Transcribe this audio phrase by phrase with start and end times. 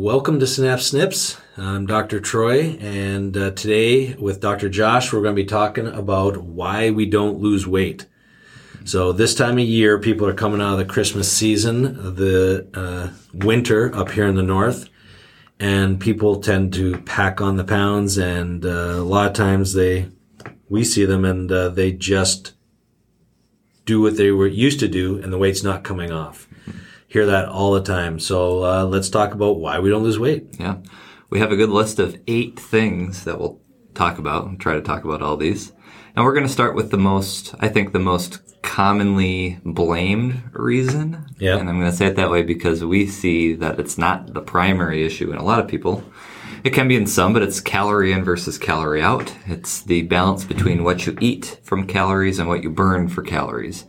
[0.00, 1.36] Welcome to Synapse Snips.
[1.58, 2.20] I'm Dr.
[2.20, 4.70] Troy, and uh, today with Dr.
[4.70, 8.06] Josh, we're going to be talking about why we don't lose weight.
[8.86, 13.14] So this time of year, people are coming out of the Christmas season, the uh,
[13.34, 14.88] winter up here in the north,
[15.58, 20.08] and people tend to pack on the pounds, and uh, a lot of times they,
[20.70, 22.54] we see them, and uh, they just
[23.84, 26.48] do what they were used to do, and the weight's not coming off
[27.10, 28.20] hear that all the time.
[28.20, 30.56] So uh, let's talk about why we don't lose weight.
[30.58, 30.76] Yeah.
[31.28, 33.60] We have a good list of eight things that we'll
[33.94, 35.72] talk about and try to talk about all these.
[36.14, 41.26] And we're going to start with the most, I think, the most commonly blamed reason.
[41.38, 41.56] Yeah.
[41.56, 44.40] And I'm going to say it that way because we see that it's not the
[44.40, 46.04] primary issue in a lot of people.
[46.62, 49.34] It can be in some, but it's calorie in versus calorie out.
[49.46, 53.86] It's the balance between what you eat from calories and what you burn for calories.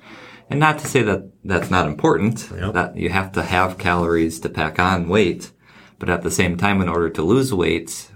[0.52, 2.74] And not to say that that's not important, Yep.
[2.74, 5.52] that you have to have calories to pack on weight.
[5.98, 8.10] But at the same time, in order to lose weight,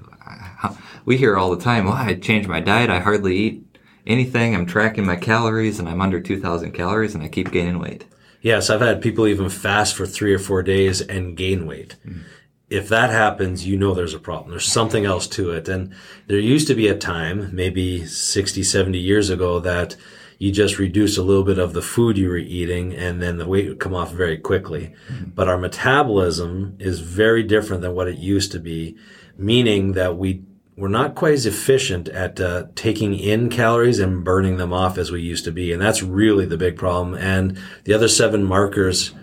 [1.06, 2.90] we hear all the time, well, I changed my diet.
[2.90, 4.56] I hardly eat anything.
[4.56, 8.06] I'm tracking my calories and I'm under 2000 calories and I keep gaining weight.
[8.42, 11.96] Yes, I've had people even fast for three or four days and gain weight.
[12.06, 12.22] Mm-hmm.
[12.70, 14.52] If that happens, you know there's a problem.
[14.52, 15.68] There's something else to it.
[15.68, 15.94] And
[16.28, 19.96] there used to be a time, maybe 60, 70 years ago, that
[20.38, 23.48] you just reduce a little bit of the food you were eating and then the
[23.48, 24.94] weight would come off very quickly.
[25.34, 28.98] But our metabolism is very different than what it used to be,
[29.38, 30.44] meaning that we
[30.78, 35.10] we're not quite as efficient at uh, taking in calories and burning them off as
[35.10, 37.16] we used to be, and that's really the big problem.
[37.16, 39.14] And the other seven markers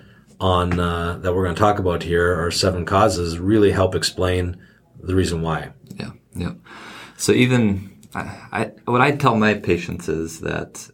[0.41, 4.57] on uh, that we're going to talk about here, are seven causes, really help explain
[5.01, 5.73] the reason why.
[5.95, 6.11] Yeah.
[6.35, 6.55] Yeah.
[7.17, 8.21] So even I,
[8.53, 10.91] I, what I tell my patients is that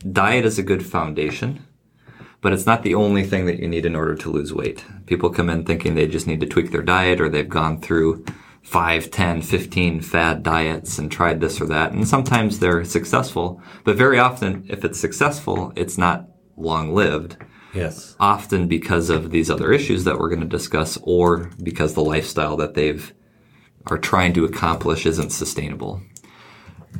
[0.00, 1.66] diet is a good foundation,
[2.40, 4.84] but it's not the only thing that you need in order to lose weight.
[5.06, 8.24] People come in thinking they just need to tweak their diet or they've gone through
[8.62, 11.92] 5, 10, 15 fad diets and tried this or that.
[11.92, 17.36] And sometimes they're successful, but very often if it's successful, it's not long lived.
[17.74, 18.16] Yes.
[18.18, 22.56] Often because of these other issues that we're going to discuss or because the lifestyle
[22.56, 23.12] that they've
[23.86, 26.02] are trying to accomplish isn't sustainable.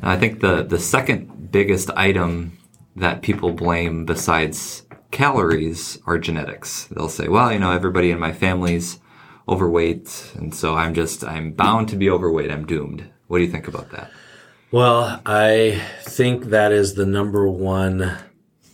[0.03, 2.57] I think the, the second biggest item
[2.97, 6.85] that people blame besides calories are genetics.
[6.87, 9.01] They'll say, well, you know, everybody in my family's
[9.49, 10.33] overweight.
[10.37, 12.51] And so I'm just, I'm bound to be overweight.
[12.51, 13.11] I'm doomed.
[13.27, 14.11] What do you think about that?
[14.71, 18.19] Well, I think that is the number one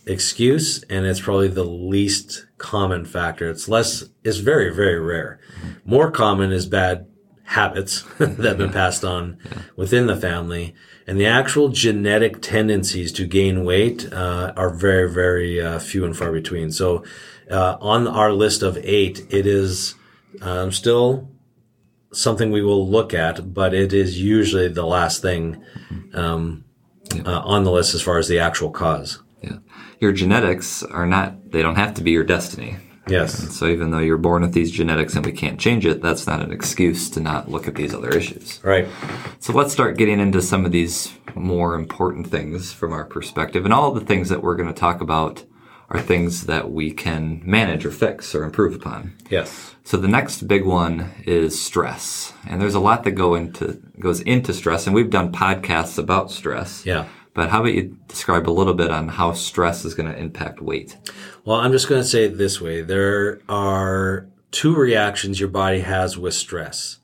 [0.05, 3.49] excuse, and it's probably the least common factor.
[3.49, 5.39] It's less, it's very, very rare.
[5.85, 7.07] More common is bad
[7.43, 9.39] habits that have been passed on
[9.75, 10.75] within the family.
[11.07, 16.15] And the actual genetic tendencies to gain weight uh, are very, very uh, few and
[16.15, 16.69] far between.
[16.71, 17.05] So,
[17.49, 19.95] uh, on our list of eight, it is
[20.41, 21.29] um, still
[22.11, 25.63] something we will look at, but it is usually the last thing
[26.13, 26.65] um,
[27.25, 29.23] uh, on the list as far as the actual cause.
[29.41, 29.59] Yeah.
[29.99, 32.77] Your genetics are not, they don't have to be your destiny.
[33.09, 33.55] Yes.
[33.55, 36.41] So even though you're born with these genetics and we can't change it, that's not
[36.41, 38.59] an excuse to not look at these other issues.
[38.63, 38.87] Right.
[39.39, 43.65] So let's start getting into some of these more important things from our perspective.
[43.65, 45.43] And all the things that we're going to talk about
[45.89, 49.15] are things that we can manage or fix or improve upon.
[49.29, 49.75] Yes.
[49.83, 52.33] So the next big one is stress.
[52.45, 56.29] And there's a lot that go into goes into stress and we've done podcasts about
[56.29, 56.85] stress.
[56.85, 57.07] Yeah.
[57.37, 60.59] But how about you describe a little bit on how stress is going to impact
[60.59, 60.97] weight?
[61.45, 62.81] Well, I'm just going to say it this way.
[62.81, 66.97] There are two reactions your body has with stress.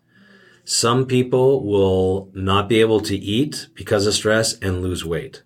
[0.66, 5.44] Some people will not be able to eat because of stress and lose weight.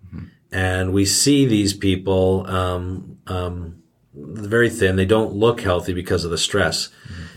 [0.50, 3.82] And we see these people, um, um,
[4.14, 4.96] very thin.
[4.96, 6.88] They don't look healthy because of the stress.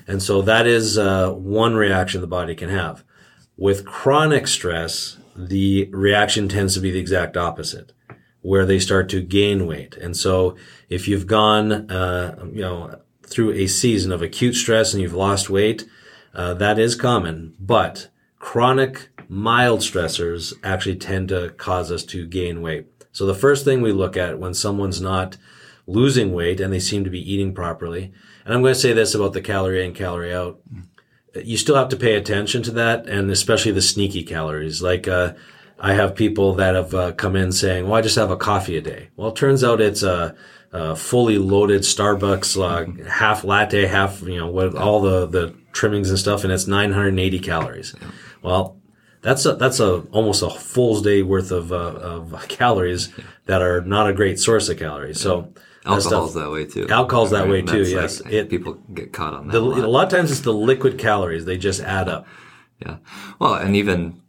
[0.08, 3.04] And so that is, uh, one reaction the body can have.
[3.58, 7.94] With chronic stress, the reaction tends to be the exact opposite,
[8.42, 9.96] where they start to gain weight.
[9.98, 10.56] And so
[10.90, 15.50] if you've gone, uh, you know, through a season of acute stress and you've lost
[15.50, 15.88] weight,
[16.34, 17.56] uh, that is common.
[17.60, 22.88] But chronic mild stressors actually tend to cause us to gain weight.
[23.12, 25.38] So the first thing we look at when someone's not
[25.88, 28.12] losing weight and they seem to be eating properly.
[28.46, 30.60] And I'm going to say this about the calorie in, calorie out.
[31.36, 34.82] You still have to pay attention to that and especially the sneaky calories.
[34.82, 35.34] Like, uh,
[35.80, 38.78] I have people that have uh, come in saying, well, I just have a coffee
[38.78, 39.10] a day.
[39.16, 40.36] Well, it turns out it's a,
[40.72, 43.06] a fully loaded Starbucks, uh, mm-hmm.
[43.06, 46.44] half latte, half, you know, with all the, the trimmings and stuff.
[46.44, 47.96] And it's 980 calories.
[48.00, 48.12] Yeah.
[48.44, 48.78] Well,
[49.22, 53.10] that's a, that's a almost a full day worth of, uh, of calories
[53.46, 55.20] that are not a great source of calories.
[55.20, 55.52] So
[55.86, 56.88] alcohol's that way too.
[56.90, 57.84] Alcohol's that way too.
[57.84, 59.54] Yes, like, it, people get caught on that.
[59.54, 59.80] The, a, lot.
[59.80, 62.28] a lot of times it's the liquid calories; they just add up.
[62.80, 62.98] Yeah.
[63.40, 64.22] Well, and even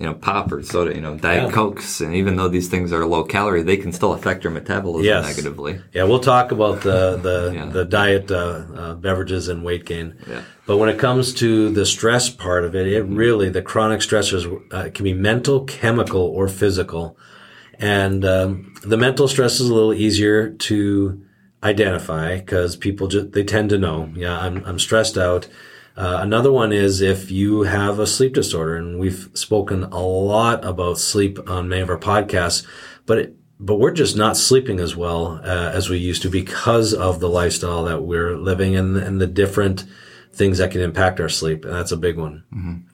[0.00, 1.50] you know, pop or soda, you know, diet yeah.
[1.50, 5.04] cokes, and even though these things are low calorie, they can still affect your metabolism
[5.04, 5.26] yes.
[5.26, 5.78] negatively.
[5.92, 7.66] Yeah, we'll talk about the the, yeah.
[7.66, 10.16] the diet uh, uh, beverages and weight gain.
[10.26, 10.40] Yeah.
[10.64, 14.50] But when it comes to the stress part of it, it really the chronic stressors
[14.72, 17.18] uh, can be mental, chemical, or physical,
[17.80, 21.24] and um, the mental stress is a little easier to
[21.62, 24.12] identify because people just they tend to know.
[24.14, 25.48] Yeah, I'm I'm stressed out
[26.00, 30.64] uh, another one is if you have a sleep disorder, and we've spoken a lot
[30.64, 32.66] about sleep on many of our podcasts,
[33.04, 36.94] but it, but we're just not sleeping as well uh, as we used to because
[36.94, 39.84] of the lifestyle that we're living and, and the different
[40.32, 41.66] things that can impact our sleep.
[41.66, 42.44] And that's a big one.
[42.54, 42.89] Mm-hmm.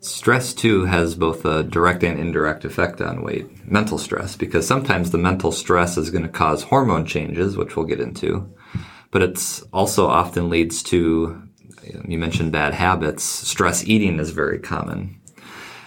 [0.00, 3.66] Stress too has both a direct and indirect effect on weight.
[3.70, 7.86] Mental stress, because sometimes the mental stress is going to cause hormone changes, which we'll
[7.86, 8.50] get into,
[9.10, 11.42] but it's also often leads to
[12.06, 13.22] you mentioned bad habits.
[13.24, 15.20] Stress eating is very common.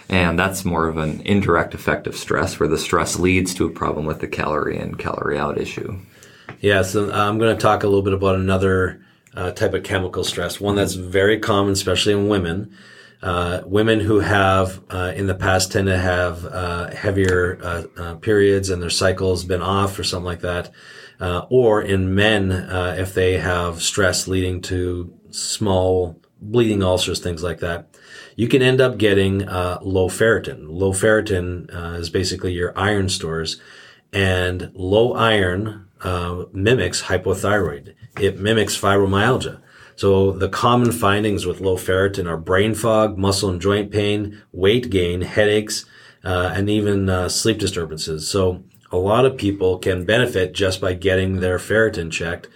[0.08, 3.70] And that's more of an indirect effect of stress, where the stress leads to a
[3.70, 5.98] problem with the calorie in, calorie out issue.
[6.60, 9.02] Yeah, so uh, I'm going to talk a little bit about another
[9.34, 12.76] uh, type of chemical stress, one that's very common, especially in women.
[13.24, 17.58] Uh, women who have uh, in the past tend to have uh, heavier
[17.96, 20.70] uh, periods and their cycles been off or something like that.
[21.48, 22.52] or in men,
[22.98, 27.88] if they have stress leading to small bleeding ulcers, things like that,
[28.36, 30.66] you can end up getting uh, low ferritin.
[30.68, 33.60] Low ferritin uh, is basically your iron stores,
[34.12, 37.94] and low iron uh, mimics hypothyroid.
[38.20, 39.60] It mimics fibromyalgia.
[39.96, 44.90] So the common findings with low ferritin are brain fog, muscle and joint pain, weight
[44.90, 45.84] gain, headaches,
[46.24, 48.28] uh, and even uh, sleep disturbances.
[48.28, 52.48] So a lot of people can benefit just by getting their ferritin checked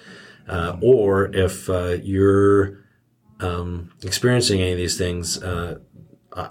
[0.48, 2.78] uh, or if uh, you're
[3.40, 5.78] um, experiencing any of these things, uh,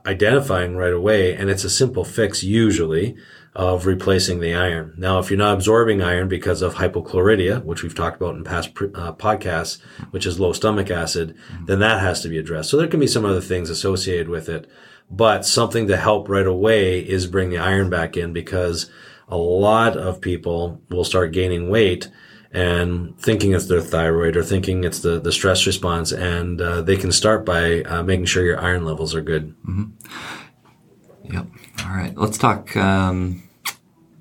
[0.05, 3.15] identifying right away, and it's a simple fix usually
[3.57, 4.93] of replacing the iron.
[4.97, 8.69] Now, if you're not absorbing iron because of hypochlorhydria, which we've talked about in past
[8.69, 9.81] uh, podcasts,
[10.11, 12.69] which is low stomach acid, then that has to be addressed.
[12.69, 14.69] So there can be some other things associated with it,
[15.09, 18.91] but something to help right away is bring the iron back in because
[19.27, 22.11] a lot of people will start gaining weight
[22.51, 26.11] and thinking it's their thyroid or thinking it's the, the stress response.
[26.11, 29.55] And uh, they can start by uh, making sure your iron levels are good.
[29.67, 31.33] Mm-hmm.
[31.33, 31.47] Yep.
[31.85, 32.15] All right.
[32.15, 32.77] Let's talk.
[32.77, 33.46] Um,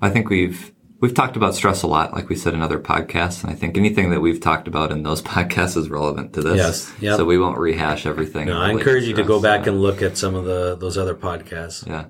[0.01, 3.43] I think we've we've talked about stress a lot, like we said in other podcasts,
[3.43, 6.57] and I think anything that we've talked about in those podcasts is relevant to this.
[6.57, 6.93] Yes.
[7.01, 7.17] Yep.
[7.17, 8.47] So we won't rehash everything.
[8.47, 11.15] No, I encourage you to go back and look at some of the those other
[11.15, 11.87] podcasts.
[11.87, 12.05] Yeah.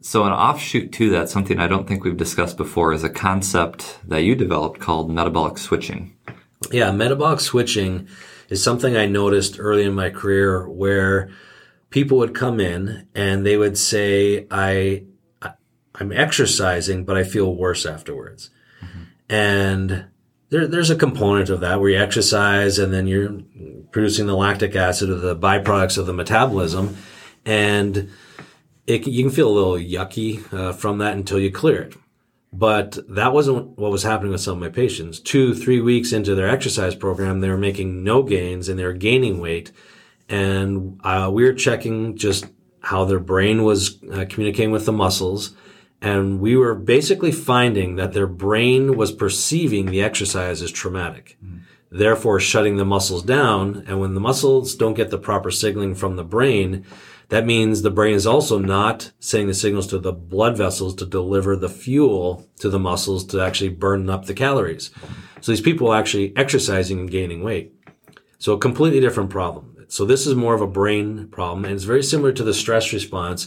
[0.00, 4.00] So an offshoot to that, something I don't think we've discussed before, is a concept
[4.08, 6.16] that you developed called metabolic switching.
[6.72, 8.08] Yeah, metabolic switching
[8.48, 11.30] is something I noticed early in my career where
[11.90, 15.04] people would come in and they would say, I,
[16.02, 18.50] I am exercising, but I feel worse afterwards.
[18.84, 19.02] Mm-hmm.
[19.28, 20.04] And
[20.50, 23.40] there, there's a component of that where you exercise and then you're
[23.92, 26.96] producing the lactic acid or the byproducts of the metabolism.
[27.44, 28.10] And
[28.88, 31.94] it, you can feel a little yucky uh, from that until you clear it.
[32.52, 35.20] But that wasn't what was happening with some of my patients.
[35.20, 38.92] Two, three weeks into their exercise program, they were making no gains and they were
[38.92, 39.70] gaining weight.
[40.28, 42.46] And uh, we were checking just
[42.80, 45.54] how their brain was uh, communicating with the muscles.
[46.02, 51.60] And we were basically finding that their brain was perceiving the exercise as traumatic, mm.
[51.92, 53.84] therefore shutting the muscles down.
[53.86, 56.84] And when the muscles don't get the proper signaling from the brain,
[57.28, 61.06] that means the brain is also not sending the signals to the blood vessels to
[61.06, 64.90] deliver the fuel to the muscles to actually burn up the calories.
[65.40, 67.74] So these people are actually exercising and gaining weight.
[68.38, 69.86] So a completely different problem.
[69.86, 72.92] So this is more of a brain problem and it's very similar to the stress
[72.92, 73.46] response,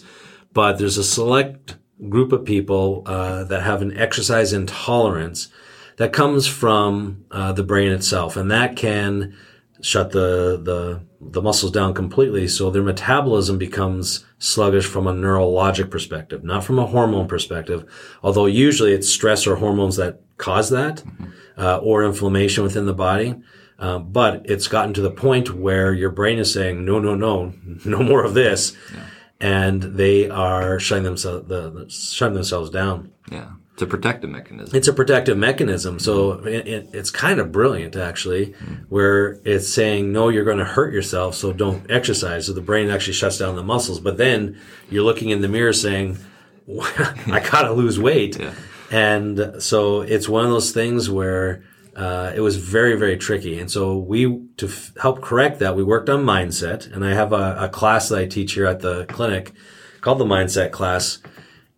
[0.54, 1.76] but there's a select
[2.10, 5.50] group of people uh, that have an exercise intolerance
[5.98, 9.36] that comes from uh, the brain itself, and that can
[9.82, 12.48] shut the, the, the muscles down completely.
[12.48, 17.86] So their metabolism becomes sluggish from a neurologic perspective, not from a hormone perspective.
[18.24, 20.98] Although usually it's stress or hormones that cause that.
[20.98, 21.26] Mm-hmm.
[21.58, 23.36] uh, or inflammation within the body.
[23.78, 27.54] Um, but it's gotten to the point where your brain is saying, no, no, no,
[27.86, 28.76] no more of this.
[28.94, 29.06] Yeah.
[29.40, 33.12] And they are shutting themselves, the, shutting themselves down.
[33.32, 33.52] Yeah.
[33.74, 34.74] It's a protective mechanism.
[34.74, 36.00] It's a protective mechanism.
[36.00, 38.74] So it, it, it's kind of brilliant, actually, mm-hmm.
[38.88, 42.46] where it's saying, no, you're going to hurt yourself, so don't exercise.
[42.48, 44.00] So the brain actually shuts down the muscles.
[44.00, 44.58] But then
[44.90, 46.18] you're looking in the mirror saying,
[46.70, 48.40] I got to lose weight.
[48.40, 48.54] Yeah.
[48.92, 51.62] And so it's one of those things where
[51.96, 53.58] uh, it was very, very tricky.
[53.60, 56.92] And so we, to f- help correct that, we worked on mindset.
[56.94, 59.54] And I have a, a class that I teach here at the clinic
[60.02, 61.20] called the mindset class.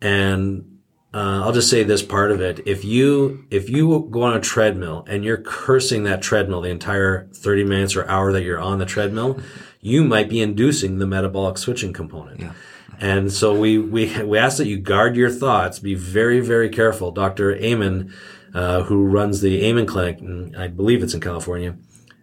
[0.01, 0.79] And
[1.13, 2.67] uh, I'll just say this part of it.
[2.67, 7.27] If you, if you go on a treadmill and you're cursing that treadmill the entire
[7.33, 9.39] 30 minutes or hour that you're on the treadmill,
[9.81, 12.39] you might be inducing the metabolic switching component.
[12.39, 12.53] Yeah.
[13.00, 17.12] And so we, we, we ask that you guard your thoughts, be very, very careful.
[17.12, 17.55] Dr.
[17.55, 18.13] Amen,
[18.57, 20.17] uh, who runs the Amen Clinic,
[20.57, 21.77] I believe it's in California,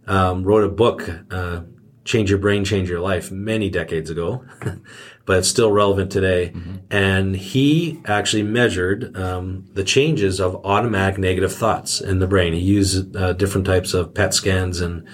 [0.09, 1.61] um, wrote a book, uh,
[2.05, 4.45] Change Your Brain, Change Your Life many decades ago,
[5.27, 6.51] but it's still relevant today.
[6.53, 6.75] Mm-hmm.
[6.91, 12.53] And he actually measured um, the changes of automatic negative thoughts in the brain.
[12.53, 15.07] He used uh, different types of PET scans and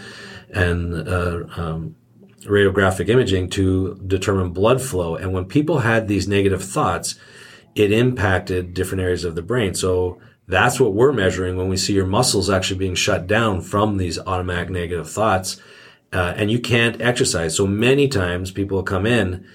[0.52, 1.96] and uh, um,
[2.44, 5.16] radiographic imaging to determine blood flow.
[5.16, 7.14] And when people had these negative thoughts,
[7.74, 9.74] it impacted different areas of the brain.
[9.74, 10.18] So
[10.50, 14.18] that's what we're measuring when we see your muscles actually being shut down from these
[14.18, 15.60] automatic negative thoughts.
[16.12, 17.56] Uh, and you can't exercise.
[17.56, 19.46] So many times people come in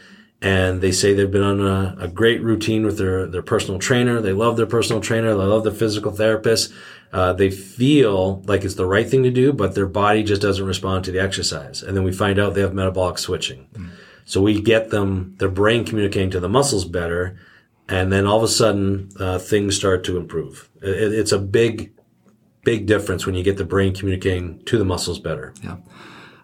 [0.42, 4.22] and they say they've been on a, a, great routine with their, their personal trainer.
[4.22, 5.30] They love their personal trainer.
[5.30, 6.72] They love their physical therapist.
[7.12, 10.66] Uh, they feel like it's the right thing to do, but their body just doesn't
[10.66, 11.82] respond to the exercise.
[11.82, 13.68] And then we find out they have metabolic switching.
[13.74, 13.90] Mm.
[14.25, 17.38] So we get them, their brain communicating to the muscles better.
[17.88, 20.70] And then all of a sudden, uh, things start to improve.
[20.82, 21.94] It, it's a big,
[22.63, 25.54] big difference when you get the brain communicating to the muscles better.
[25.63, 25.77] Yeah.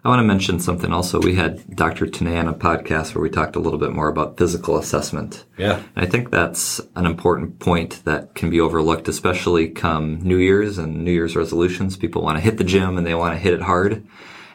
[0.04, 1.20] I want to mention something also.
[1.20, 2.06] We had Dr.
[2.06, 5.44] Tanay on a podcast where we talked a little bit more about physical assessment.
[5.56, 5.80] Yeah.
[5.94, 10.76] And I think that's an important point that can be overlooked, especially come New Year's
[10.76, 11.96] and New Year's resolutions.
[11.96, 14.04] People want to hit the gym and they want to hit it hard.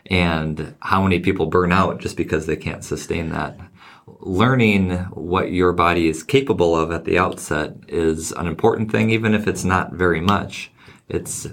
[0.08, 3.58] And how many people burn out just because they can't sustain that?
[4.20, 9.34] Learning what your body is capable of at the outset is an important thing, even
[9.34, 10.72] if it's not very much.
[11.08, 11.48] It's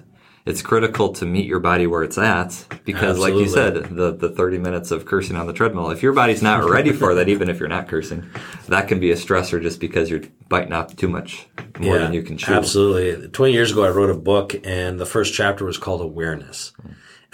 [0.47, 3.33] it's critical to meet your body where it's at because Absolutely.
[3.33, 6.43] like you said the, the 30 minutes of cursing on the treadmill if your body's
[6.43, 8.29] not ready for that even if you're not cursing
[8.69, 11.47] that can be a stressor just because you're biting off too much
[11.79, 15.01] more yeah, than you can chew absolutely 20 years ago i wrote a book and
[15.01, 16.73] the first chapter was called awareness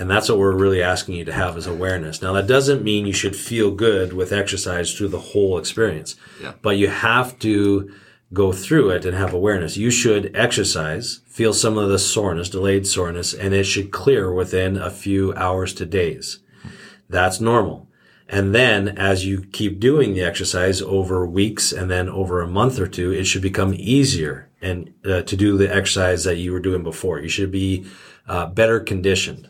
[0.01, 3.07] and that's what we're really asking you to have is awareness now that doesn't mean
[3.07, 6.55] you should feel good with exercise through the whole experience yeah.
[6.63, 7.93] but you have to
[8.33, 9.77] go through it and have awareness.
[9.77, 14.77] You should exercise, feel some of the soreness, delayed soreness, and it should clear within
[14.77, 16.39] a few hours to days.
[17.09, 17.89] That's normal.
[18.29, 22.79] And then as you keep doing the exercise over weeks and then over a month
[22.79, 26.61] or two, it should become easier and uh, to do the exercise that you were
[26.61, 27.19] doing before.
[27.19, 27.87] You should be
[28.29, 29.50] uh, better conditioned.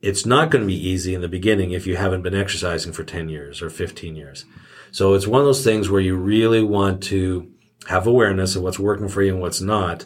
[0.00, 3.04] It's not going to be easy in the beginning if you haven't been exercising for
[3.04, 4.44] 10 years or 15 years.
[4.90, 7.50] So it's one of those things where you really want to
[7.88, 10.04] have awareness of what's working for you and what's not.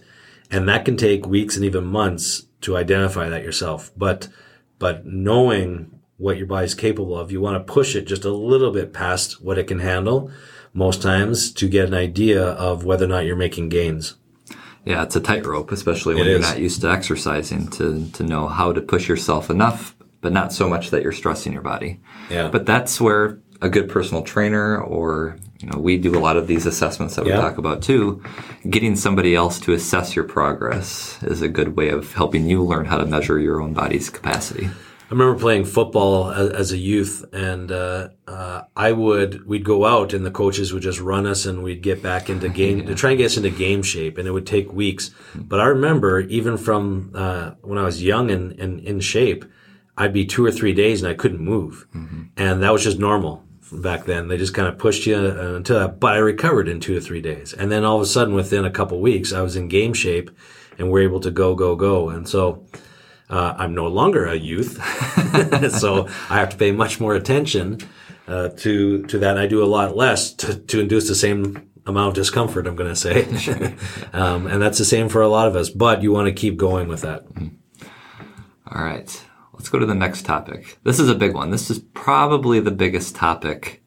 [0.50, 3.90] And that can take weeks and even months to identify that yourself.
[3.96, 4.28] But,
[4.78, 8.70] but knowing what your body's capable of, you want to push it just a little
[8.70, 10.30] bit past what it can handle
[10.72, 14.16] most times to get an idea of whether or not you're making gains.
[14.84, 18.72] Yeah, it's a tightrope, especially when you're not used to exercising to, to know how
[18.72, 22.00] to push yourself enough, but not so much that you're stressing your body.
[22.28, 22.48] Yeah.
[22.48, 26.48] But that's where a good personal trainer or you know we do a lot of
[26.48, 27.40] these assessments that we yeah.
[27.40, 28.20] talk about too
[28.68, 32.84] getting somebody else to assess your progress is a good way of helping you learn
[32.84, 34.68] how to measure your own body's capacity
[35.12, 40.12] remember playing football as, as a youth, and uh, uh, I would we'd go out,
[40.12, 42.86] and the coaches would just run us, and we'd get back into game yeah.
[42.86, 45.10] to try and get us into game shape, and it would take weeks.
[45.34, 49.44] But I remember even from uh, when I was young and, and in shape,
[49.96, 52.22] I'd be two or three days and I couldn't move, mm-hmm.
[52.36, 54.28] and that was just normal back then.
[54.28, 56.00] They just kind of pushed you uh, until that.
[56.00, 58.64] But I recovered in two to three days, and then all of a sudden, within
[58.64, 60.30] a couple weeks, I was in game shape,
[60.78, 62.08] and we're able to go, go, go.
[62.08, 62.66] And so
[63.32, 64.74] uh, I'm no longer a youth,
[65.72, 67.78] so I have to pay much more attention
[68.28, 69.30] uh, to to that.
[69.30, 72.66] And I do a lot less to, to induce the same amount of discomfort.
[72.66, 73.24] I'm going to say,
[74.12, 75.70] um, and that's the same for a lot of us.
[75.70, 77.24] But you want to keep going with that.
[78.66, 79.24] All right.
[79.54, 80.78] Let's go to the next topic.
[80.82, 81.50] This is a big one.
[81.50, 83.82] This is probably the biggest topic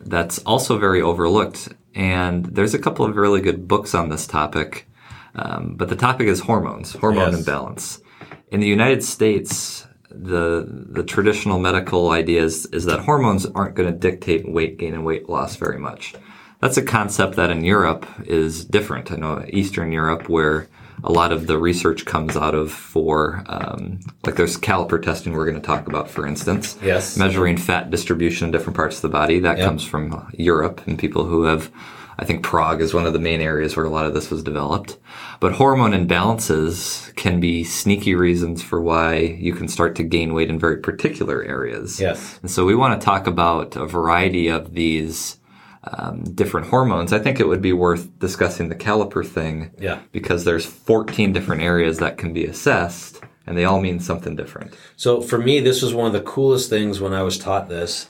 [0.00, 1.68] that's also very overlooked.
[1.94, 4.88] And there's a couple of really good books on this topic.
[5.34, 7.38] Um, but the topic is hormones, hormone yes.
[7.38, 8.01] imbalance.
[8.52, 13.90] In the United States, the the traditional medical idea is, is that hormones aren't going
[13.92, 16.14] to dictate weight gain and weight loss very much.
[16.60, 19.10] That's a concept that in Europe is different.
[19.10, 20.68] I know Eastern Europe, where
[21.02, 25.46] a lot of the research comes out of for um, like there's caliper testing we're
[25.50, 26.78] going to talk about, for instance.
[26.82, 27.16] Yes.
[27.16, 29.66] Measuring fat distribution in different parts of the body that Yep.
[29.66, 31.70] comes from Europe and people who have.
[32.18, 34.42] I think Prague is one of the main areas where a lot of this was
[34.42, 34.98] developed.
[35.40, 40.50] But hormone imbalances can be sneaky reasons for why you can start to gain weight
[40.50, 42.00] in very particular areas.
[42.00, 42.38] Yes.
[42.42, 45.38] And so we want to talk about a variety of these
[45.84, 47.12] um, different hormones.
[47.12, 50.00] I think it would be worth discussing the caliper thing Yeah.
[50.12, 54.74] because there's 14 different areas that can be assessed and they all mean something different.
[54.96, 58.08] So for me, this was one of the coolest things when I was taught this.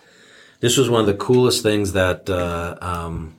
[0.61, 3.37] This was one of the coolest things that uh, um,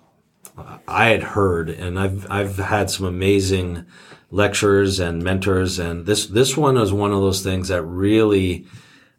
[0.87, 3.85] I had heard, and I've I've had some amazing
[4.29, 8.65] lecturers and mentors, and this this one was one of those things that really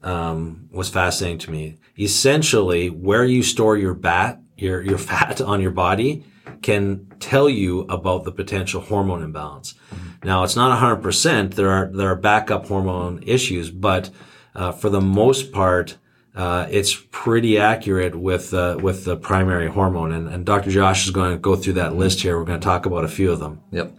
[0.03, 1.79] um, was fascinating to me.
[1.99, 6.25] Essentially, where you store your bat, your your fat on your body,
[6.63, 9.75] can tell you about the potential hormone imbalance.
[10.23, 11.55] Now, it's not 100%.
[11.55, 14.11] There are there are backup hormone issues, but
[14.55, 15.99] uh, for the most part,
[16.35, 20.13] uh, it's pretty accurate with uh, with the primary hormone.
[20.13, 20.71] And, and Dr.
[20.71, 22.39] Josh is going to go through that list here.
[22.39, 23.61] We're going to talk about a few of them.
[23.71, 23.97] Yep.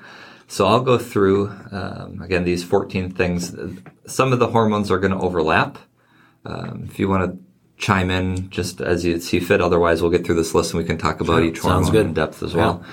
[0.48, 3.56] So I'll go through, um, again, these 14 things.
[4.06, 5.80] Some of the hormones are going to overlap.
[6.46, 7.40] Um, if you want to
[7.78, 10.86] chime in just as you see fit, otherwise we'll get through this list and we
[10.88, 12.06] can talk about each Sounds hormone good.
[12.08, 12.84] in depth as well.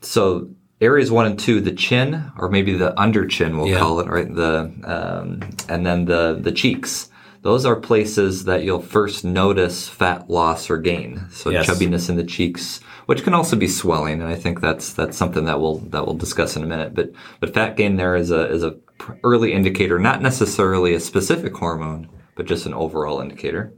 [0.00, 3.78] So areas one and two, the chin, or maybe the under chin, we'll Yeah.
[3.78, 4.32] call it, right?
[4.32, 7.08] The, um, and then the, the cheeks.
[7.42, 11.26] Those are places that you'll first notice fat loss or gain.
[11.32, 11.66] So Yes.
[11.68, 15.44] chubbiness in the cheeks, which can also be swelling, and I think that's that's something
[15.46, 16.94] that we'll that we'll discuss in a minute.
[16.94, 18.76] But but fat gain there is a is a
[19.24, 23.72] early indicator, not necessarily a specific hormone, but just an overall indicator.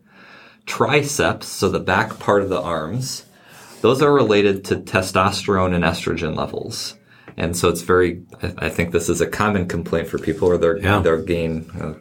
[0.67, 3.25] Triceps, so the back part of the arms,
[3.81, 6.97] those are related to testosterone and estrogen levels.
[7.37, 10.57] And so it's very, I I think this is a common complaint for people or
[10.59, 11.01] their, Yeah.
[11.01, 11.95] their gain, uh,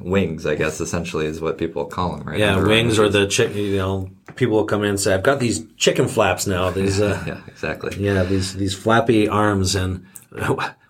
[0.00, 2.38] wings, I guess, essentially is what people call them, right?
[2.38, 3.54] Yeah, Under wings or the chick.
[3.54, 7.00] You know, people will come in and say, "I've got these chicken flaps now." These,
[7.00, 7.96] uh, Yeah, exactly.
[7.98, 9.74] yeah, these these flappy arms.
[9.74, 10.06] And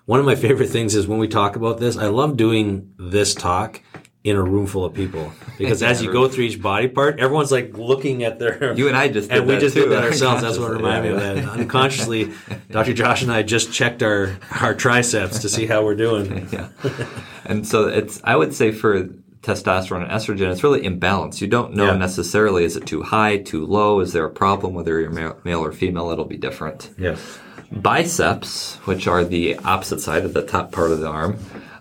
[0.06, 1.96] one of my favorite things is when we talk about this.
[1.96, 3.80] I love doing this talk
[4.24, 7.52] in a room full of people because as you go through each body part, everyone's
[7.52, 8.74] like looking at their.
[8.74, 10.42] You and I just and we just too, did that ourselves.
[10.42, 11.48] That's what reminded me of that.
[11.48, 12.32] Unconsciously,
[12.70, 12.92] Dr.
[12.94, 16.48] Josh and I just checked our our triceps to see how we're doing.
[16.52, 16.68] yeah.
[17.44, 19.04] And so it's, I would say for
[19.40, 21.40] testosterone and estrogen, it's really imbalanced.
[21.40, 21.96] You don't know Yeah.
[21.96, 24.00] necessarily, is it too high, too low?
[24.00, 24.74] Is there a problem?
[24.74, 26.90] Whether you're male, male or female, it'll be different.
[26.98, 27.38] Yes.
[27.72, 31.38] Biceps, which are the opposite side of the top part of the arm,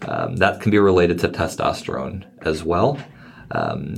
[0.07, 2.99] um, that can be related to testosterone as well.
[3.51, 3.95] Um,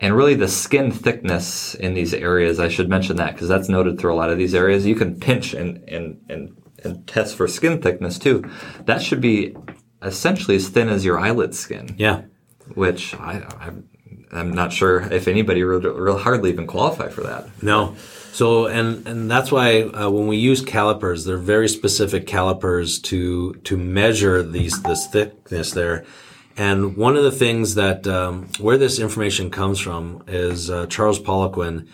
[0.00, 3.98] and really, the skin thickness in these areas, I should mention that because that's noted
[3.98, 4.84] through a lot of these areas.
[4.86, 8.44] You can pinch and, and, and, and test for skin thickness too.
[8.86, 9.56] That should be
[10.02, 12.22] essentially as thin as your eyelid skin, Yeah.
[12.74, 13.70] which I, I,
[14.32, 17.48] I'm not sure if anybody will, will hardly even qualify for that.
[17.62, 17.96] No.
[18.32, 23.54] So and and that's why uh, when we use calipers, they're very specific calipers to
[23.54, 26.04] to measure these this thickness there.
[26.56, 31.20] And one of the things that um, where this information comes from is uh, Charles
[31.20, 31.86] Poliquin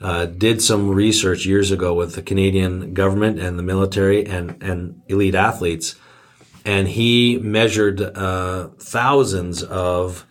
[0.00, 5.00] uh, did some research years ago with the Canadian government and the military and and
[5.08, 5.96] elite athletes,
[6.64, 10.26] and he measured uh, thousands of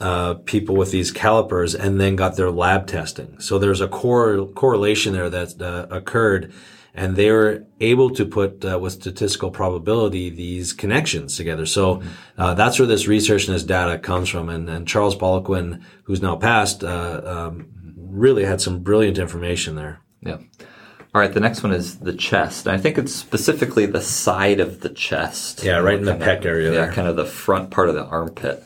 [0.00, 3.38] uh, people with these calipers and then got their lab testing.
[3.40, 6.52] So there's a cor- correlation there that uh, occurred,
[6.94, 11.66] and they were able to put uh, with statistical probability these connections together.
[11.66, 12.02] So
[12.36, 14.48] uh, that's where this research and this data comes from.
[14.48, 20.00] And, and Charles Poliquin, who's now passed, uh, um, really had some brilliant information there.
[20.22, 20.38] Yeah.
[21.14, 21.32] All right.
[21.32, 22.66] The next one is the chest.
[22.66, 25.62] And I think it's specifically the side of the chest.
[25.64, 26.92] Yeah, right in the pec of- area Yeah, there.
[26.92, 28.62] kind of the front part of the armpit.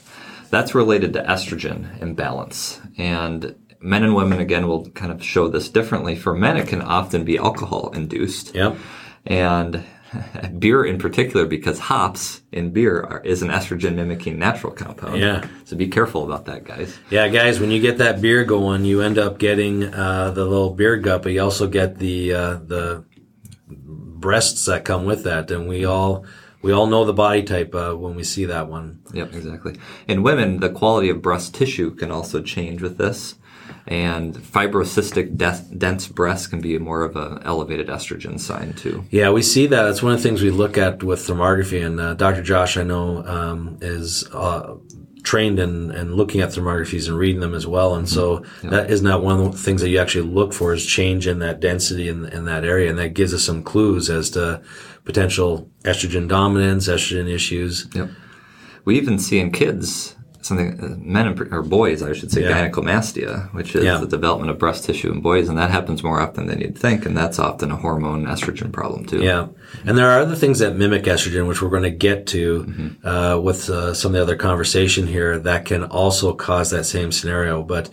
[0.52, 2.78] That's related to estrogen imbalance.
[2.98, 6.14] And men and women, again, will kind of show this differently.
[6.14, 8.54] For men, it can often be alcohol induced.
[8.54, 8.76] Yep.
[9.24, 9.82] And
[10.58, 15.18] beer in particular, because hops in beer are, is an estrogen mimicking natural compound.
[15.18, 15.46] Yeah.
[15.64, 16.98] So be careful about that, guys.
[17.08, 20.74] Yeah, guys, when you get that beer going, you end up getting uh, the little
[20.74, 23.06] beer gut, but you also get the uh, the
[23.66, 26.26] breasts that come with that, and we all
[26.62, 29.00] we all know the body type uh, when we see that one.
[29.12, 29.76] Yep, exactly.
[30.08, 33.34] In women, the quality of breast tissue can also change with this.
[33.86, 39.04] And fibrocystic, de- dense breasts can be more of an elevated estrogen sign too.
[39.10, 39.82] Yeah, we see that.
[39.82, 42.42] That's one of the things we look at with thermography, and uh, Dr.
[42.42, 44.76] Josh, I know, um, is uh,
[45.22, 47.94] trained in and looking at thermographies and reading them as well.
[47.94, 48.70] And so mm-hmm.
[48.70, 51.60] that isn't one of the things that you actually look for is change in that
[51.60, 52.90] density in, in that area.
[52.90, 54.62] And that gives us some clues as to
[55.04, 57.88] potential estrogen dominance, estrogen issues.
[57.94, 58.10] Yep.
[58.84, 62.68] We even see in kids something, uh, men or boys, I should say, Yeah.
[62.68, 63.98] gynecomastia, which is Yeah.
[63.98, 67.06] the development of breast tissue in boys, and that happens more often than you'd think,
[67.06, 69.20] and that's often a hormone estrogen problem too.
[69.22, 69.46] Yeah.
[69.86, 72.66] And there are other things that mimic estrogen, which we're going to get to
[73.04, 77.12] uh, with uh, some of the other conversation here that can also cause that same
[77.12, 77.62] scenario.
[77.62, 77.88] But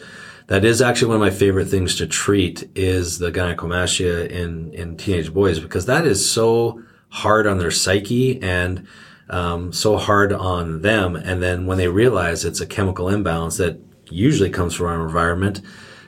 [0.48, 4.98] that is actually one of my favorite things to treat is the gynecomastia in, in
[4.98, 8.86] teenage boys because that is so hard on their psyche and
[9.30, 11.16] um, so hard on them.
[11.16, 15.62] And then when they realize it's a chemical imbalance that usually comes from our environment,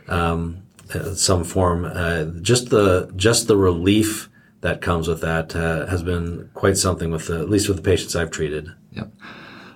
[0.08, 4.30] um, uh, some form, uh, just the just the relief
[4.62, 7.84] that comes with that uh, has been quite something with the, at least with the
[7.84, 8.70] patients I've treated.
[8.92, 9.12] Yep.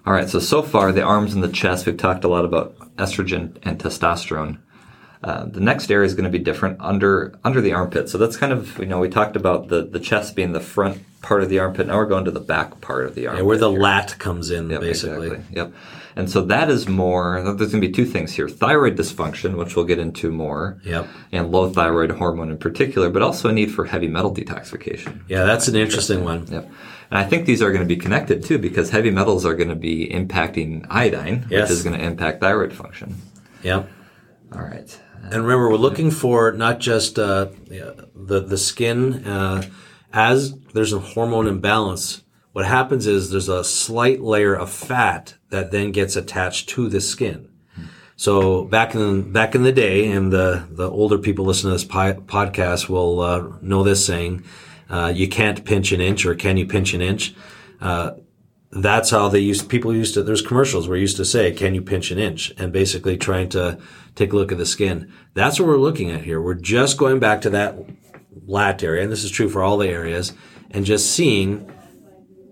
[0.06, 0.30] All right.
[0.30, 1.86] So so far, the arms and the chest.
[1.86, 4.60] We've talked a lot about estrogen and testosterone.
[5.26, 8.08] Uh, the next area is going to be different under under the armpit.
[8.10, 11.02] So that's kind of you know we talked about the the chest being the front
[11.24, 11.88] part of the armpit.
[11.88, 13.42] Now we're going to the back part of the armpit.
[13.42, 13.80] Yeah, where the here.
[13.80, 15.28] lat comes in, Yep, basically.
[15.28, 15.56] exactly.
[15.58, 15.74] Yep.
[16.18, 18.48] And so that is more, there's going to be two things here.
[18.48, 20.80] Thyroid dysfunction, which we'll get into more.
[20.86, 21.08] Yep.
[21.34, 25.24] And low thyroid hormone in particular, but also a need for heavy metal detoxification.
[25.28, 26.48] Yeah, that's an interesting one.
[26.50, 26.72] Yep.
[27.12, 29.68] And I think these are going to be connected too because heavy metals are going
[29.70, 31.64] to be impacting iodine, Yes.
[31.70, 33.16] which is going to impact thyroid function.
[33.64, 33.90] Yep.
[34.54, 34.98] All right.
[35.32, 39.26] And remember, we're looking for not just uh, the the skin.
[39.26, 39.64] Uh,
[40.14, 45.72] as there's a hormone imbalance, what happens is there's a slight layer of fat that
[45.72, 47.50] then gets attached to the skin.
[48.16, 51.84] So back in back in the day, and the the older people listening to this
[51.84, 54.46] pi- podcast will uh, know this saying:
[54.90, 57.34] uh, "You can't pinch an inch, or can you pinch an inch?"
[57.82, 58.12] Uh,
[58.72, 61.82] that's how they used people used to there's commercials where used to say can you
[61.82, 62.54] pinch an inch?
[62.58, 63.80] And basically trying to
[64.16, 65.12] take a look at the skin.
[65.34, 66.42] That's what we're looking at here.
[66.42, 67.78] We're just going back to that
[68.46, 70.34] lat area and this is true for all the areas
[70.72, 71.72] and just seeing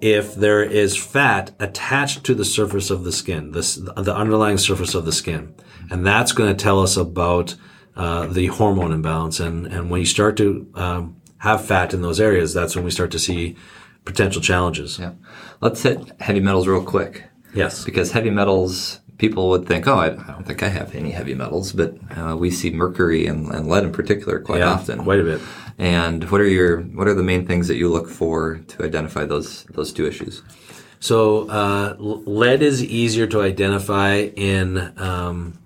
[0.01, 4.95] if there is fat attached to the surface of the skin this the underlying surface
[4.95, 5.53] of the skin.
[5.89, 7.55] And that's going to tell us about
[7.95, 9.39] uh, the hormone imbalance.
[9.39, 12.91] And and when you start to um, have fat in those areas that's when we
[12.91, 13.55] start to see
[14.05, 15.11] potential challenges Yeah.
[15.61, 17.23] Let's hit heavy metals real quick.
[17.53, 21.11] yes Because heavy metals, people would think, oh, I, I don't think I have any
[21.11, 25.03] heavy metals, but uh, we see mercury and, and lead in particular quite yeah, often.
[25.03, 25.41] quite a bit.
[25.77, 29.25] And what are your what are the main things that you look for to identify
[29.25, 30.43] those those two issues?
[30.99, 35.57] So uh, lead is easier to identify in um,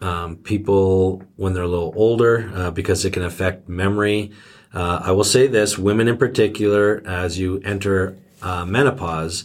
[0.00, 4.32] um, people when they're a little older uh, because it can affect memory.
[4.72, 9.44] Uh, I will say this: women in particular, as you enter uh, menopause,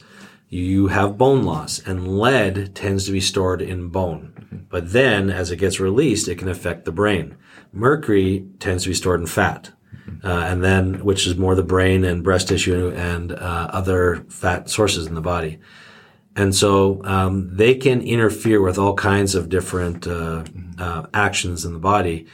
[0.49, 4.67] you have bone loss, and lead tends to be stored in bone.
[4.69, 7.35] But then, as it gets released, it can affect the brain.
[7.73, 9.71] Mercury tends to be stored in fat,
[10.23, 14.69] uh, and then which is more the brain and breast tissue and uh, other fat
[14.69, 15.59] sources in the body.
[16.35, 20.45] And so um, they can interfere with all kinds of different uh,
[20.77, 22.27] uh, actions in the body.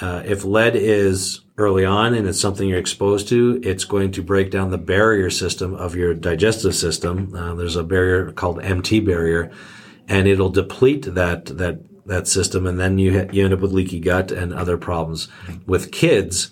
[0.00, 4.22] Uh, if lead is early on and it's something you're exposed to, it's going to
[4.22, 7.34] break down the barrier system of your digestive system.
[7.34, 9.50] Uh, there's a barrier called MT barrier,
[10.08, 13.72] and it'll deplete that that that system, and then you ha- you end up with
[13.72, 15.28] leaky gut and other problems.
[15.66, 16.50] With kids,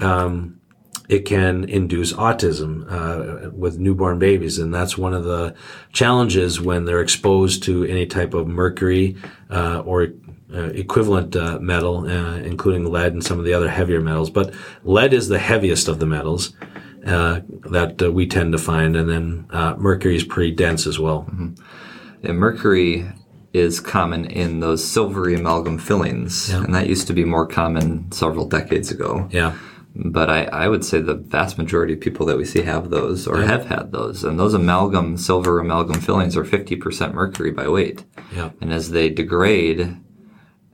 [0.00, 0.60] um,
[1.08, 5.54] it can induce autism uh, with newborn babies, and that's one of the
[5.92, 9.16] challenges when they're exposed to any type of mercury
[9.50, 10.08] uh, or
[10.52, 14.30] uh, equivalent uh, metal, uh, including lead and some of the other heavier metals.
[14.30, 16.54] But lead is the heaviest of the metals
[17.06, 20.98] uh, that uh, we tend to find, and then uh, mercury is pretty dense as
[20.98, 21.30] well.
[22.22, 23.06] Yeah, mercury
[23.52, 28.46] is common in those silvery amalgam fillings, and that used to be more common several
[28.46, 29.28] decades ago.
[29.30, 29.56] Yeah.
[29.94, 33.26] But I, I would say the vast majority of people that we see have those
[33.26, 34.22] or have had those.
[34.22, 38.04] And those amalgam, silver amalgam fillings are 50% mercury by weight.
[38.32, 38.50] Yeah.
[38.60, 39.96] And as they degrade,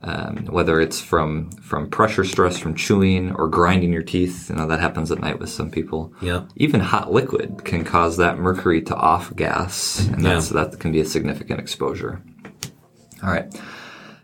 [0.05, 4.67] um, whether it's from, from pressure stress from chewing or grinding your teeth, you know,
[4.67, 6.13] that happens at night with some people.
[6.21, 6.45] Yeah.
[6.55, 10.05] Even hot liquid can cause that mercury to off gas.
[10.07, 12.21] And that's, that can be a significant exposure.
[13.23, 13.51] All right.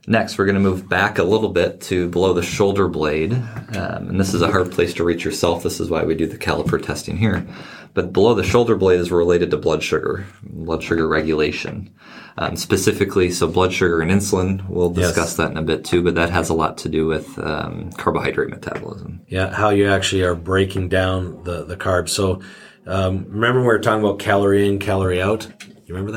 [0.08, 3.34] Next, we're going to move back a little bit to below the shoulder blade.
[3.34, 5.64] Um, and this is a hard place to reach yourself.
[5.64, 7.46] This is why we do the caliper testing here.
[7.94, 11.94] But below the shoulder blade is related to blood sugar, blood sugar regulation.
[12.38, 15.36] Um, specifically, so blood sugar and insulin, we'll discuss Yes.
[15.36, 18.50] that in a bit too, but that has a lot to do with um, carbohydrate
[18.50, 19.20] metabolism.
[19.28, 22.10] Yeah, how you actually are breaking down the, the carbs.
[22.10, 22.42] So
[22.88, 25.48] um, remember we were talking about calorie in, calorie out?
[25.86, 26.12] You remember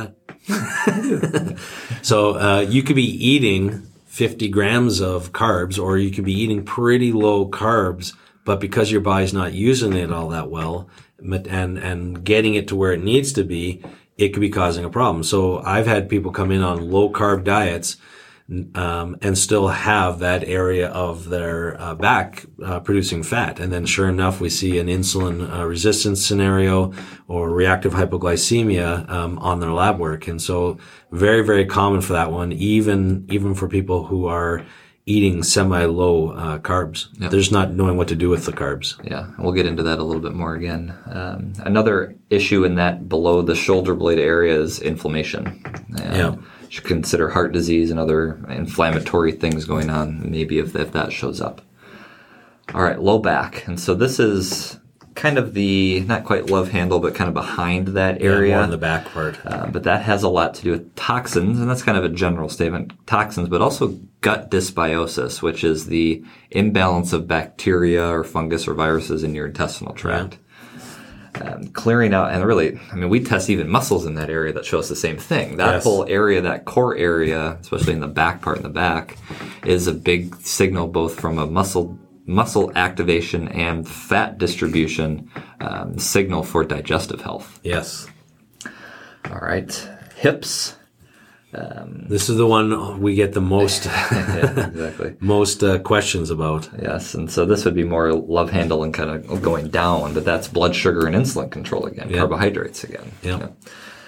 [0.47, 1.59] that?
[2.03, 6.65] so uh, you could be eating 50 grams of carbs, or you could be eating
[6.65, 12.25] pretty low carbs, but because your body's not using it all that well, and and
[12.25, 13.83] getting it to where it needs to be,
[14.17, 15.23] it could be causing a problem.
[15.23, 17.97] So I've had people come in on low carb diets
[18.75, 23.59] um, and still have that area of their uh, back uh, producing fat.
[23.59, 26.93] And then sure enough, we see an insulin uh, resistance scenario
[27.27, 30.29] or reactive hypoglycemia um, on their lab work.
[30.29, 30.79] And so
[31.11, 34.65] very, very common for that one, even, even for people who are
[35.07, 37.09] eating semi-low uh, carbs.
[37.21, 37.31] Yep.
[37.31, 38.99] There's not knowing what to do with the carbs.
[39.09, 40.95] Yeah, we'll get into that a little bit more again.
[41.07, 45.63] Um, another issue in that below the shoulder blade area is inflammation.
[45.97, 46.37] yeah
[46.75, 51.41] should consider heart disease and other inflammatory things going on, maybe if, if that shows
[51.41, 51.63] up.
[52.75, 53.67] All right, low back.
[53.69, 54.81] And so this is
[55.15, 58.51] kind of the, not quite love handle, but kind of behind that area.
[58.51, 59.39] Yeah, more in the back part.
[59.45, 62.09] Uh, but that has a lot to do with toxins, and that's kind of a
[62.09, 62.93] general statement.
[63.07, 69.23] Toxins, but also gut dysbiosis, which is the imbalance of bacteria or fungus or viruses
[69.23, 70.35] in your intestinal tract.
[70.35, 70.39] Yeah
[71.41, 74.65] um, clearing out, and really, I mean, we test even muscles in that area that
[74.65, 75.57] show us the same thing.
[75.57, 75.85] That yes.
[75.85, 79.17] whole area, that core area, especially in the back part in the back,
[79.65, 86.43] is a big signal both from a muscle muscle activation and fat distribution um, signal
[86.43, 87.61] for digestive health.
[87.63, 88.07] Yes.
[89.31, 90.77] All right, hips.
[91.55, 96.69] Um, this is the one we get the most yeah, exactly most uh, questions about.
[96.81, 100.25] Yes, and so this would be more love handle and kind of going down, but
[100.25, 103.13] that's blood sugar and insulin control again, carbohydrates again.
[103.23, 103.39] Yeah.
[103.39, 103.49] yeah.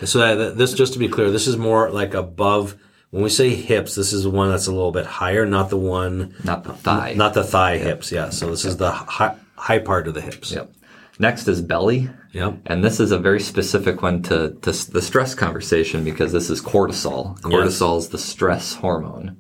[0.07, 2.77] So uh, this, just to be clear, this is more like above.
[3.11, 5.77] When we say hips, this is the one that's a little bit higher, not the
[5.77, 7.83] one, not the thigh, not the thigh yep.
[7.83, 8.13] hips.
[8.13, 8.31] Yeah.
[8.31, 10.53] So this is the high, high part of the hips.
[10.53, 10.73] Yep.
[11.19, 12.11] Next is belly.
[12.33, 12.59] Yep.
[12.67, 16.61] And this is a very specific one to, to the stress conversation because this is
[16.61, 17.41] cortisol.
[17.41, 18.05] Cortisol yes.
[18.05, 19.39] is the stress hormone.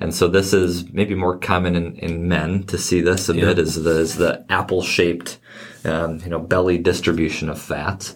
[0.00, 3.56] And so this is maybe more common in, in men to see this a yep.
[3.56, 5.38] bit is the, as the apple shaped,
[5.84, 8.14] um, you know, belly distribution of fat.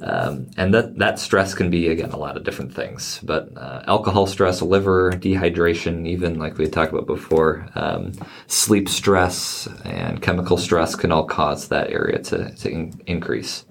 [0.00, 3.20] Um, and that, that stress can be, again, a lot of different things.
[3.22, 8.12] But uh, alcohol stress, liver, dehydration, even like we talked about before, um,
[8.46, 13.64] sleep stress and chemical stress can all cause that area to, to in- increase.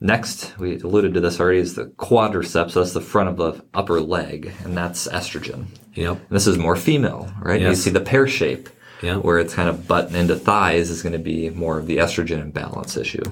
[0.00, 2.74] Next, we alluded to this already, is the quadriceps.
[2.74, 5.66] That's the front of the upper leg, and that's estrogen.
[5.94, 6.16] Yep.
[6.16, 7.60] And this is more female, right?
[7.60, 7.70] Yes.
[7.70, 8.68] You see the pear shape,
[9.02, 9.24] yep.
[9.24, 12.40] where it's kind of button into thighs is going to be more of the estrogen
[12.40, 13.24] imbalance issue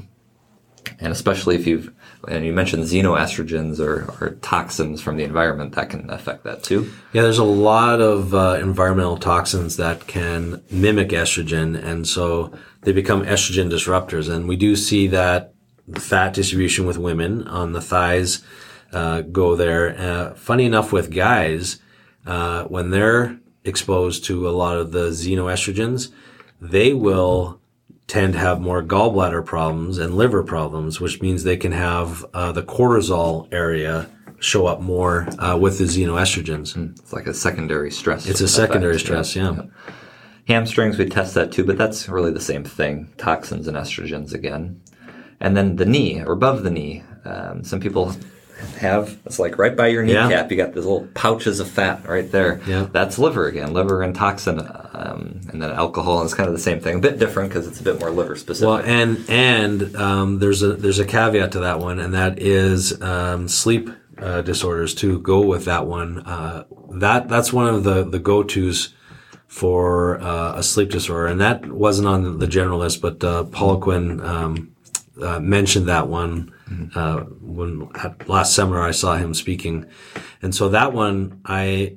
[0.98, 1.92] and especially if you've
[2.28, 6.90] and you mentioned xenoestrogens or, or, toxins from the environment that can affect that too.
[7.12, 12.92] Yeah there's a lot of uh, environmental toxins that can mimic estrogen and so they
[12.92, 14.28] become estrogen disruptors.
[14.28, 15.54] And we do see that
[15.94, 18.44] fat distribution with women on the thighs
[18.92, 19.98] uh, go there.
[19.98, 21.78] Uh, funny enough with guys
[22.26, 26.12] uh, when they're exposed to a lot of the xenoestrogens
[26.60, 27.60] they will
[28.06, 32.52] tend to have more gallbladder problems and liver problems, which means they can have uh,
[32.52, 36.74] the cortisol area show up more uh, with the xenoestrogens.
[36.76, 38.26] Mm, it's like a secondary stress.
[38.26, 39.54] It's a secondary stress, yeah.
[39.54, 39.62] yeah.
[40.46, 43.12] Hamstrings, we test that too, but that's really the same thing.
[43.16, 44.80] Toxins and estrogens again.
[45.40, 47.02] And then the knee, or above the knee.
[47.24, 48.14] Um, some people
[48.78, 49.18] have.
[49.26, 50.30] It's like right by your kneecap.
[50.30, 50.48] Yeah.
[50.48, 52.60] You got these little pouches of fat right there.
[52.66, 52.88] Yeah.
[52.90, 56.20] That's liver again, liver and toxin, um, and then alcohol.
[56.20, 58.10] And it's kind of the same thing, a bit different because it's a bit more
[58.10, 58.66] liver specific.
[58.66, 63.00] Well, and and um, there's a there's a caveat to that one, and that is
[63.02, 66.20] um, sleep uh, disorders to go with that one.
[66.20, 68.94] Uh, that that's one of the the go tos
[69.46, 74.22] for uh, a sleep disorder, and that wasn't on the general list, but uh, Poliquin
[74.24, 74.74] um,
[75.22, 76.52] uh, mentioned that one
[76.94, 79.86] uh, when at last seminar I saw him speaking,
[80.42, 81.96] and so that one I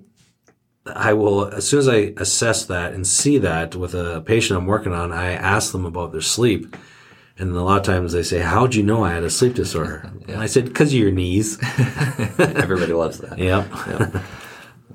[0.86, 4.68] I will as soon as I assess that and see that with a patient I'm
[4.68, 6.76] working on, I ask them about their sleep.
[7.38, 10.12] And a lot of times they say, "How'd you know I had a sleep disorder?"
[10.28, 10.34] yeah.
[10.34, 11.58] And I said, "Because of your knees."
[12.38, 13.38] Everybody loves that.
[13.40, 13.72] Yep.
[13.88, 14.24] yep.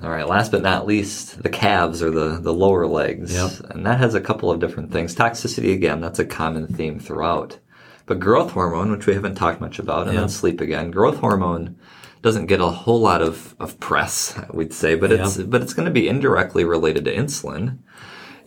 [0.03, 0.27] All right.
[0.27, 3.71] Last but not least, the calves or the the lower legs, yep.
[3.71, 5.15] and that has a couple of different things.
[5.15, 7.57] Toxicity again, that's a common theme throughout.
[8.05, 10.21] But growth hormone, which we haven't talked much about, and yeah.
[10.21, 10.91] then sleep again.
[10.91, 11.77] Growth hormone
[12.21, 15.25] doesn't get a whole lot of, of press, we'd say, but yeah.
[15.25, 17.79] it's but it's going to be indirectly related to insulin.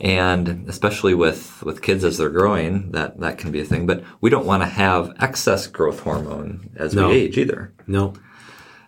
[0.01, 3.85] And especially with, with kids as they're growing, that, that can be a thing.
[3.85, 7.09] But we don't want to have excess growth hormone as no.
[7.09, 7.75] we age either.
[7.88, 8.14] No.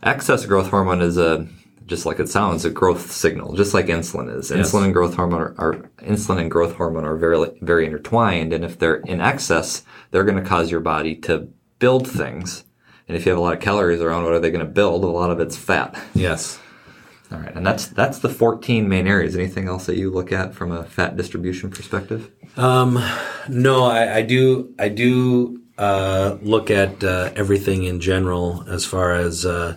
[0.04, 1.48] Excess growth hormone is a
[1.90, 4.50] just like it sounds, a growth signal, just like insulin is.
[4.50, 4.72] Yes.
[4.72, 8.64] Insulin and growth hormone are, are, insulin and growth hormone are very very intertwined, and
[8.64, 11.48] if they're in excess, they're going to cause your body to
[11.80, 12.64] build things
[13.08, 15.02] And if you have a lot of calories around, what are they going to build?
[15.02, 16.00] A lot of it's fat.
[16.14, 16.60] Yes.
[17.32, 19.36] All right, and that's that's the 14 main areas.
[19.36, 22.30] Anything else that you look at from a fat distribution perspective?
[22.56, 23.02] Um,
[23.48, 24.74] no, I, I do.
[24.78, 29.76] I do uh, look at uh, everything in general as far as uh,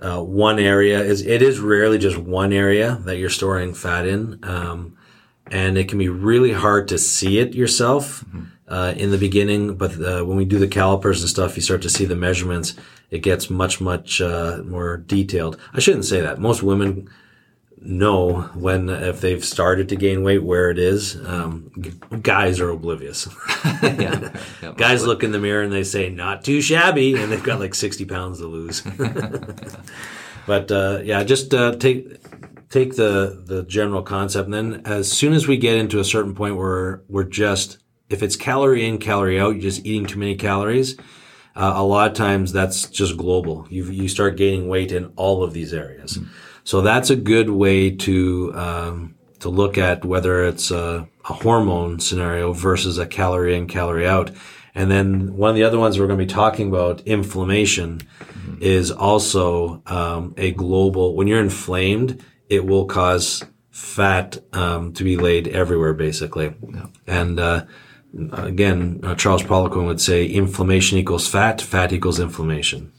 [0.00, 1.26] uh, one area is.
[1.26, 4.96] It is rarely just one area that you're storing fat in, um,
[5.50, 8.24] and it can be really hard to see it yourself
[8.68, 9.76] uh, in the beginning.
[9.76, 12.74] But uh, when we do the calipers and stuff, you start to see the measurements.
[13.10, 15.58] It gets much much uh, more detailed.
[15.72, 16.38] I shouldn't say that.
[16.38, 17.08] Most women
[17.82, 21.16] know when if they've started to gain weight where it is.
[21.26, 23.28] Um, g- guys are oblivious.
[23.82, 24.32] yeah.
[24.62, 27.60] yeah Guys look in the mirror and they say, "Not too shabby," and they've got
[27.60, 28.80] like sixty pounds to lose.
[30.46, 32.16] but uh, yeah, just uh, take
[32.70, 36.34] take the the general concept, and then as soon as we get into a certain
[36.34, 37.78] point where we're just
[38.10, 40.96] if it's calorie in, calorie out, you're just eating too many calories.
[41.54, 43.66] Uh, a lot of times that's just global.
[43.70, 46.18] You you start gaining weight in all of these areas.
[46.68, 51.98] So that's a good way to um, to look at whether it's a, a hormone
[51.98, 54.32] scenario versus a calorie in, calorie out.
[54.74, 58.02] And then one of the other ones we're going to be talking about, inflammation,
[58.60, 61.16] is also um, a global.
[61.16, 66.54] When you're inflamed, it will cause fat um, to be laid everywhere, basically.
[67.06, 67.64] And uh,
[68.32, 72.92] again, uh, Charles Poliquin would say, inflammation equals fat, fat equals inflammation.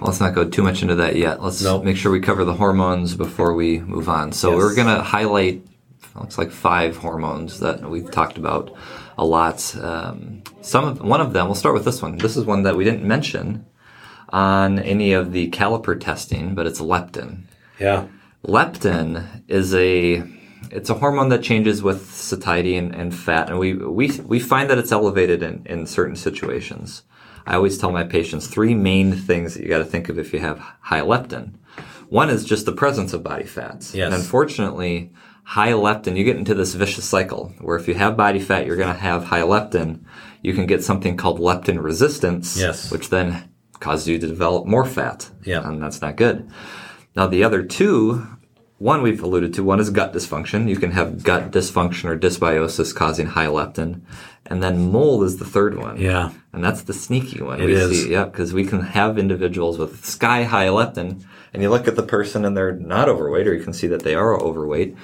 [0.00, 1.42] Let's not go too much into that yet.
[1.42, 1.84] Let's Nope.
[1.84, 4.32] make sure we cover the hormones before we move on.
[4.32, 4.56] So Yes.
[4.58, 5.62] we're going to highlight,
[6.14, 8.72] looks like five hormones that we've talked about
[9.16, 9.74] a lot.
[9.80, 11.46] Um, some of one of them.
[11.46, 12.18] We'll start with this one.
[12.18, 13.64] This is one that we didn't mention
[14.30, 17.42] on any of the caliper testing, but it's leptin.
[17.78, 18.06] Yeah.
[18.46, 20.22] Leptin is a
[20.70, 24.68] it's a hormone that changes with satiety and, and fat, and we, we we find
[24.70, 27.02] that it's elevated in, in certain situations.
[27.46, 30.32] I always tell my patients three main things that you got to think of if
[30.32, 31.52] you have high leptin.
[32.08, 34.06] One is just the presence of body fats, Yes.
[34.06, 35.12] and unfortunately,
[35.44, 38.76] high leptin you get into this vicious cycle where if you have body fat, you're
[38.76, 40.00] going to have high leptin.
[40.42, 42.90] You can get something called leptin resistance, Yes.
[42.90, 43.48] which then
[43.80, 45.66] causes you to develop more fat, Yeah.
[45.68, 46.48] and that's not good.
[47.16, 48.26] Now, the other two,
[48.78, 50.68] one we've alluded to, one is gut dysfunction.
[50.68, 54.00] You can have gut dysfunction or dysbiosis causing high leptin.
[54.46, 55.98] And then mold is the third one.
[55.98, 56.30] Yeah.
[56.52, 57.60] And that's the sneaky one.
[57.60, 58.04] It we is.
[58.04, 61.96] See, yeah, because we can have individuals with sky high leptin, and you look at
[61.96, 64.96] the person and they're not overweight, or you can see that they are overweight.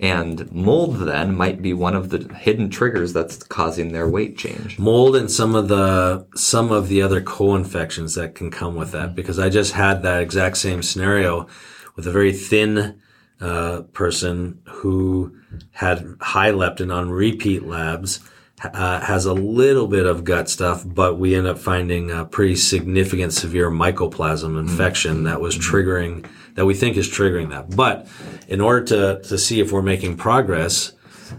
[0.00, 4.76] And mold then might be one of the hidden triggers that's causing their weight change.
[4.78, 9.14] mold and some of the some of the other co-infections that can come with that
[9.14, 11.46] because I just had that exact same scenario
[11.94, 13.00] with a very thin
[13.40, 15.36] uh, person who
[15.72, 18.20] had high leptin on repeat labs
[18.62, 22.56] uh, has a little bit of gut stuff but we end up finding a pretty
[22.56, 28.06] significant severe mycoplasma infection that was triggering that we think is triggering that but
[28.48, 30.92] in order to to see if we're making progress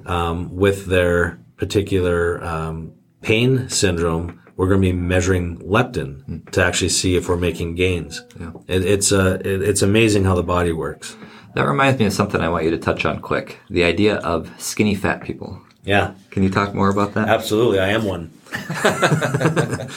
[0.06, 6.90] um, with their particular um, pain syndrome, we're going to be measuring leptin to actually
[6.90, 8.24] see if we're making gains.
[8.68, 11.16] It, it's uh, it, it's amazing how the body works.
[11.56, 14.50] That reminds me of something I want you to touch on quick the idea of
[14.62, 15.62] skinny fat people.
[15.86, 17.30] Yeah, Can you talk more about that?
[17.30, 17.80] absolutely.
[17.80, 18.32] I am one.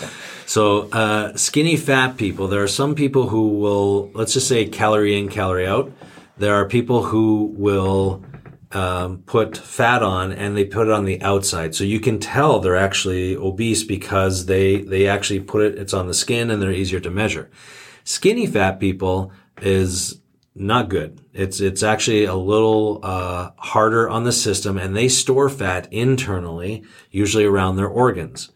[0.47, 2.47] so uh, skinny fat people.
[2.49, 5.91] There are some people who will let's just say calorie in, calorie out.
[6.37, 8.23] There are people who will
[8.73, 11.75] um, put fat on and they put it on the outside.
[11.75, 16.07] So you can tell they're actually obese because they, they actually put it, it's on
[16.07, 17.51] the skin and they're easier to measure.
[18.05, 20.21] Skinny fat people is
[20.59, 21.21] not good.
[21.33, 26.85] It's, it's actually a little, uh, harder on the system and they store fat internally,
[27.11, 28.51] usually around their organs.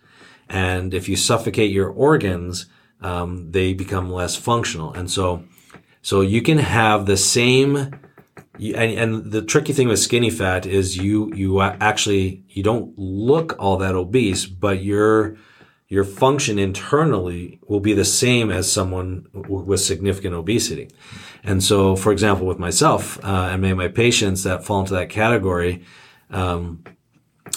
[0.48, 2.66] And if you suffocate your organs,
[3.00, 4.92] um, they become less functional.
[4.92, 5.44] And so,
[6.02, 7.94] so you can have the same
[8.58, 13.56] and, and the tricky thing with skinny fat is you you actually you don't look
[13.58, 15.36] all that obese, but your
[15.92, 20.88] your function internally will be the same as someone w- with significant obesity.
[21.44, 24.94] And so, for example, with myself uh, and many of my patients that fall into
[24.94, 25.84] that category,
[26.30, 26.82] um,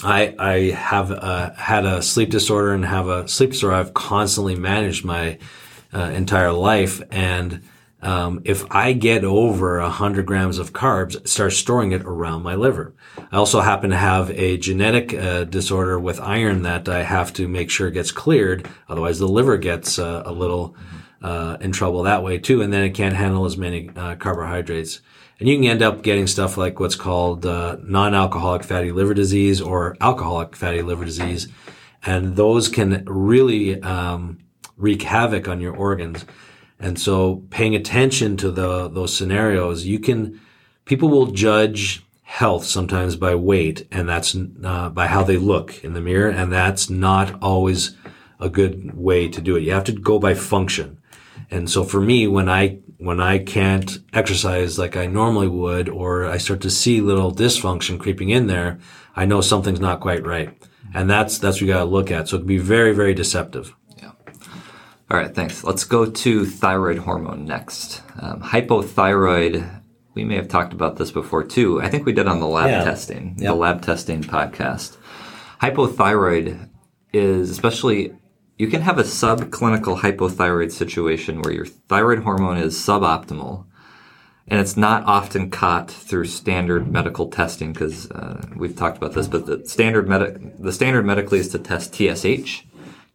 [0.04, 3.76] I I have uh, had a sleep disorder and have a sleep disorder.
[3.76, 5.38] I've constantly managed my
[5.94, 7.62] uh, entire life, and
[8.02, 12.94] um, if I get over 100 grams of carbs, start storing it around my liver.
[13.32, 17.48] I also happen to have a genetic uh, disorder with iron that I have to
[17.48, 18.68] make sure gets cleared.
[18.88, 20.76] Otherwise, the liver gets uh, a little
[21.22, 25.00] uh, in trouble that way too, and then it can't handle as many uh, carbohydrates.
[25.40, 29.60] And you can end up getting stuff like what's called uh, non-alcoholic fatty liver disease
[29.60, 31.48] or alcoholic fatty liver disease,
[32.04, 34.38] and those can really um,
[34.76, 36.24] wreak havoc on your organs.
[36.78, 40.40] And so paying attention to the, those scenarios, you can,
[40.84, 45.94] people will judge health sometimes by weight and that's uh, by how they look in
[45.94, 46.28] the mirror.
[46.28, 47.96] And that's not always
[48.38, 49.62] a good way to do it.
[49.62, 50.98] You have to go by function.
[51.50, 56.26] And so for me, when I, when I can't exercise like I normally would, or
[56.26, 58.78] I start to see little dysfunction creeping in there,
[59.14, 60.50] I know something's not quite right.
[60.92, 62.28] And that's, that's what you got to look at.
[62.28, 63.74] So it can be very, very deceptive.
[65.10, 65.62] All right, thanks.
[65.62, 68.02] Let's go to thyroid hormone next.
[68.20, 69.82] Um, hypothyroid,
[70.14, 71.80] we may have talked about this before too.
[71.80, 72.82] I think we did on the lab Yeah.
[72.84, 73.46] testing, Yep.
[73.48, 74.96] the lab testing podcast.
[75.62, 76.68] Hypothyroid
[77.12, 78.14] is especially,
[78.58, 83.64] you can have a subclinical hypothyroid situation where your thyroid hormone is suboptimal.
[84.48, 89.26] And it's not often caught through standard medical testing because uh, we've talked about this,
[89.26, 92.64] but the standard medic the standard medically is to test TSH.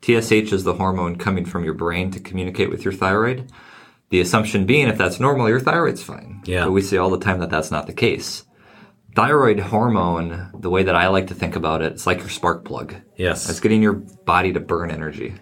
[0.04, 3.52] TSH is the hormone coming from your brain to communicate with your thyroid.
[4.10, 6.41] The assumption being if that's normal, your thyroid's fine.
[6.45, 6.66] Yeah.
[6.66, 8.45] But we see all the time that that's not the case.
[9.16, 12.66] Thyroid hormone, the way that I like to think about it, it's like your spark
[12.66, 12.95] plug.
[13.16, 13.49] Yes.
[13.49, 15.36] It's getting your body to burn energy.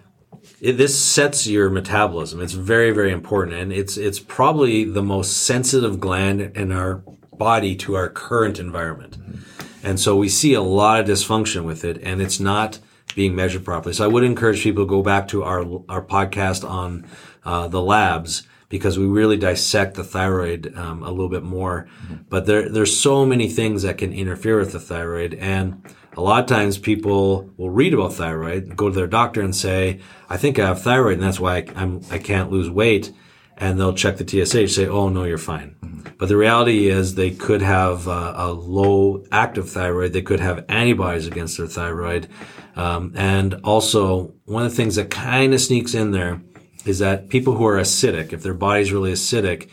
[0.60, 2.40] it, this sets your metabolism.
[2.40, 7.02] It's very, very important, and it's it's probably the most sensitive gland in our
[7.32, 9.86] body to our current environment, mm-hmm.
[9.86, 12.78] and so we see a lot of dysfunction with it, and it's not
[13.14, 13.94] being measured properly.
[13.94, 17.06] So I would encourage people to go back to our our podcast on
[17.44, 21.88] uh, the labs because we really dissect the thyroid um, a little bit more.
[22.28, 25.82] But there there's so many things that can interfere with the thyroid, and
[26.16, 30.00] a lot of times people will read about thyroid, go to their doctor and say,
[30.28, 33.12] "I think I have thyroid, and that's why I, I'm I can't lose weight."
[33.60, 35.76] And they'll check the TSH, say, "Oh no, you're fine."
[36.18, 40.12] But the reality is, they could have uh, a low active thyroid.
[40.12, 42.28] They could have antibodies against their thyroid,
[42.74, 46.40] um, and also one of the things that kind of sneaks in there
[46.86, 49.68] is that people who are acidic, if their body's really acidic,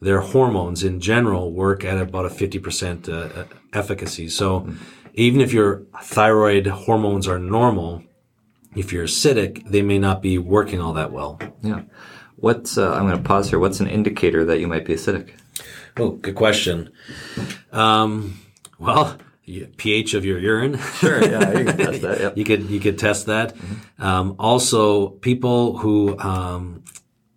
[0.00, 4.28] their hormones in general work at about a 50% uh, efficacy.
[4.28, 4.68] So
[5.14, 8.02] even if your thyroid hormones are normal,
[8.74, 11.38] if you're acidic, they may not be working all that well.
[11.62, 11.82] Yeah.
[12.42, 13.60] What's, uh, I'm going to pause here.
[13.60, 15.30] What's an indicator that you might be acidic?
[15.96, 16.90] Oh, good question.
[17.70, 18.40] Um,
[18.80, 19.16] well,
[19.76, 20.76] pH of your urine.
[20.96, 21.22] Sure.
[21.22, 22.20] Yeah, you can test that.
[22.20, 22.36] Yep.
[22.36, 23.54] you could you could test that.
[24.00, 26.82] Um, also, people who um,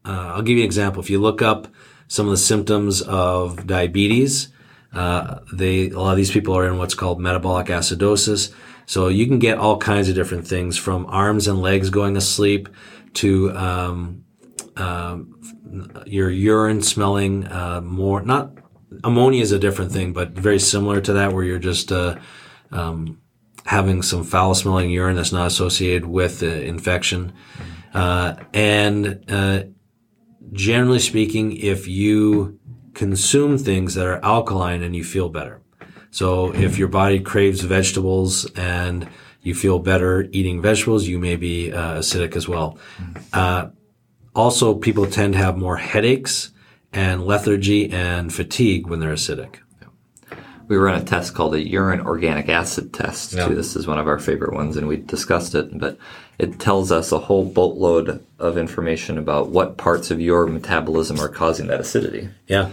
[0.03, 1.03] uh, I'll give you an example.
[1.03, 1.68] If you look up
[2.08, 4.49] some of the symptoms of diabetes,
[4.91, 8.51] uh, they a lot of these people are in what's called metabolic acidosis.
[8.88, 12.70] So you can get all kinds of different things from arms and legs going asleep
[13.16, 14.25] to um,
[14.78, 15.40] um,
[16.06, 18.22] your urine smelling uh, more.
[18.22, 18.52] Not
[19.04, 22.18] ammonia is a different thing, but very similar to that, where you're just uh,
[22.72, 23.22] um,
[23.66, 27.34] having some foul smelling urine that's not associated with uh, infection.
[27.94, 29.64] Uh, and uh,
[30.52, 32.60] generally speaking, if you
[32.94, 35.62] consume things that are alkaline and you feel better.
[36.12, 39.10] So if your body craves vegetables and
[39.42, 42.78] you feel better eating vegetables, you may be uh, acidic as well.
[43.34, 43.68] Uh,
[44.36, 46.52] also, people tend to have more headaches
[46.92, 49.58] and lethargy and fatigue when they're acidic.
[50.68, 53.34] We run a test called a urine organic acid test.
[53.34, 53.48] Yeah.
[53.48, 53.56] Too.
[53.56, 55.78] This is one of our favorite ones, and we discussed it.
[55.78, 55.98] But
[56.40, 61.30] it tells us a whole boatload of information about what parts of your metabolism are
[61.30, 62.30] causing that acidity.
[62.48, 62.72] Yeah.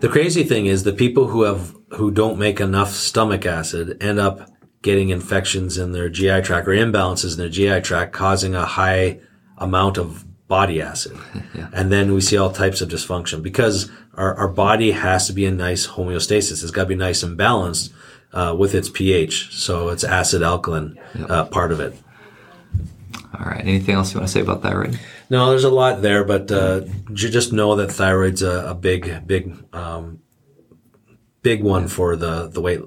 [0.00, 4.20] The crazy thing is the people who have who don't make enough stomach acid end
[4.20, 4.50] up
[4.82, 9.18] getting infections in their GI tract or imbalances in their GI tract causing a high
[9.58, 11.18] amount of body acid.
[11.72, 15.44] And then we see all types of dysfunction because our, our body has to be
[15.44, 16.62] in nice homeostasis.
[16.62, 17.92] It's got to be nice and balanced
[18.32, 19.54] uh, with its pH.
[19.54, 21.94] So it's acid alkaline uh, part of it.
[23.38, 23.60] All right.
[23.60, 24.98] Anything else you want to say about thyroid?
[25.28, 29.26] No, there's a lot there, but uh, you just know that thyroid's a, a big,
[29.26, 30.20] big, um,
[31.42, 32.80] big one for the the weight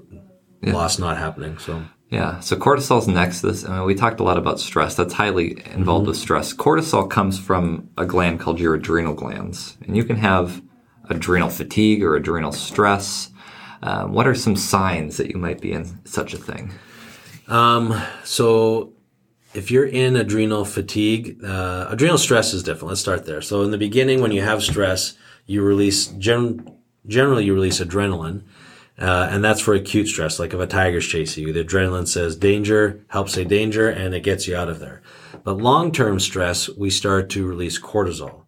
[0.62, 1.58] loss not happening.
[1.58, 2.40] So Yeah.
[2.40, 3.40] So cortisol's next.
[3.40, 4.96] This I mean, we talked a lot about stress.
[4.96, 6.52] That's highly involved with stress.
[6.52, 10.60] Cortisol comes from a gland called your adrenal glands, and you can have
[11.08, 13.30] adrenal fatigue or adrenal stress.
[13.82, 16.72] Um, what are some signs that you might be in such a thing?
[17.48, 18.92] Um, so
[19.54, 22.88] if you're in adrenal fatigue, uh, adrenal stress is different.
[22.88, 23.40] Let's start there.
[23.40, 25.14] So in the beginning, when you have stress,
[25.46, 28.42] you release gen- generally you release adrenaline.
[29.00, 31.52] Uh, and that's for acute stress, like if a tiger's chasing you.
[31.52, 35.00] The adrenaline says danger, helps say danger, and it gets you out of there.
[35.42, 38.42] But long-term stress, we start to release cortisol.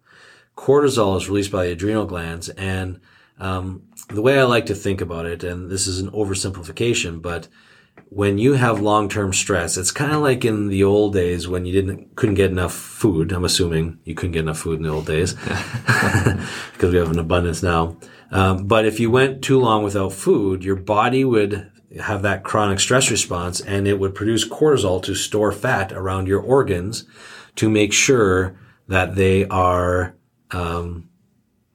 [0.55, 3.01] Cortisol is released by the adrenal glands, and
[3.39, 7.47] um, the way I like to think about it, and this is an oversimplification, but
[8.09, 11.73] when you have long-term stress, it's kind of like in the old days when you
[11.73, 13.31] didn't couldn't get enough food.
[13.31, 15.33] I'm assuming you couldn't get enough food in the old days
[16.73, 17.97] because we have an abundance now.
[18.33, 21.71] Um, but if you went too long without food, your body would
[22.01, 26.41] have that chronic stress response and it would produce cortisol to store fat around your
[26.41, 27.05] organs
[27.55, 30.15] to make sure that they are
[30.49, 31.07] um,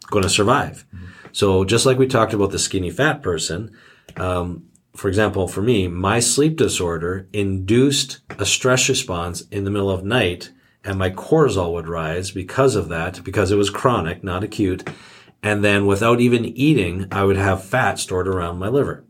[0.09, 0.84] going to survive.
[0.92, 1.06] Mm-hmm.
[1.30, 3.70] So just like we talked about the skinny fat person,
[4.16, 4.64] um,
[4.96, 10.04] for example, for me, my sleep disorder induced a stress response in the middle of
[10.04, 10.50] night
[10.82, 14.88] and my cortisol would rise because of that, because it was chronic, not acute.
[15.43, 19.05] And then without even eating, I would have fat stored around my liver.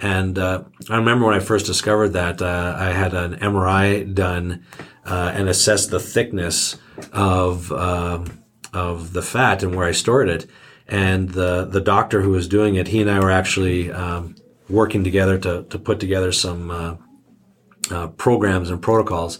[0.00, 4.64] And uh, I remember when I first discovered that, uh, I had an MRI done
[5.04, 6.78] uh, and assessed the thickness
[7.12, 8.24] of uh,
[8.72, 10.48] of the fat and where I stored it.
[10.88, 14.34] And the the doctor who was doing it, he and I were actually um,
[14.68, 16.96] working together to, to put together some uh,
[17.90, 19.38] uh, programs and protocols.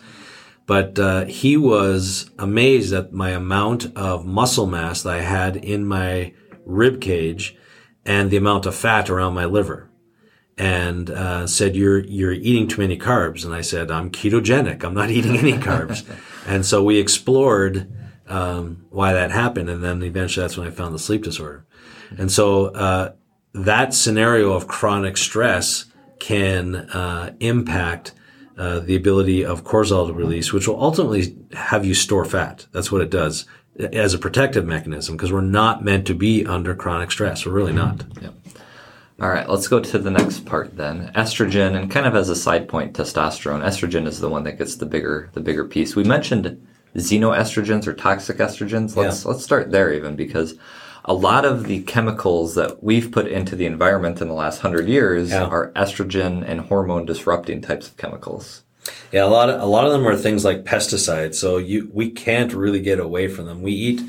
[0.70, 5.84] But uh, he was amazed at my amount of muscle mass that I had in
[5.84, 6.32] my
[6.64, 7.56] rib cage
[8.06, 9.90] and the amount of fat around my liver.
[10.56, 14.84] And uh, said, "You're you're eating too many carbs." And I said, "I'm ketogenic.
[14.84, 16.08] I'm not eating any carbs."
[16.46, 17.92] and so we explored
[18.28, 21.66] um, why that happened, and then eventually that's when I found the sleep disorder.
[22.16, 23.14] And so uh,
[23.54, 25.86] that scenario of chronic stress
[26.20, 28.12] can uh, impact
[28.60, 32.66] uh, the ability of cortisol to release, which will ultimately have you store fat.
[32.72, 33.46] That's what it does
[33.78, 37.46] as a protective mechanism because we're not meant to be under chronic stress.
[37.46, 38.04] We're really not.
[38.20, 38.34] Yep.
[39.18, 41.10] All right, let's go to the next part then.
[41.14, 43.64] Estrogen and kind of as a side point, testosterone.
[43.64, 45.96] Estrogen is the one that gets the bigger the bigger piece.
[45.96, 48.94] We mentioned xenoestrogens or toxic estrogens.
[48.94, 49.30] Let's yeah.
[49.30, 50.58] let's start there even because
[51.10, 54.86] a lot of the chemicals that we've put into the environment in the last hundred
[54.86, 55.42] years yeah.
[55.42, 58.62] are estrogen and hormone disrupting types of chemicals.
[59.10, 61.34] Yeah, a lot of a lot of them are things like pesticides.
[61.34, 63.60] So you we can't really get away from them.
[63.60, 64.00] We eat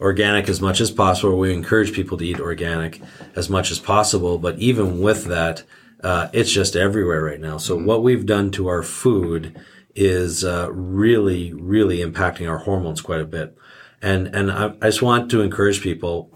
[0.00, 1.38] organic as much as possible.
[1.38, 3.00] We encourage people to eat organic
[3.36, 4.36] as much as possible.
[4.36, 5.62] But even with that,
[6.02, 7.58] uh, it's just everywhere right now.
[7.58, 7.86] So mm-hmm.
[7.86, 9.56] what we've done to our food
[9.94, 13.56] is uh, really, really impacting our hormones quite a bit.
[14.02, 16.30] And, and I, I just want to encourage people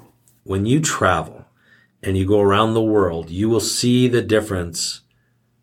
[0.45, 1.45] when you travel
[2.03, 5.01] and you go around the world, you will see the difference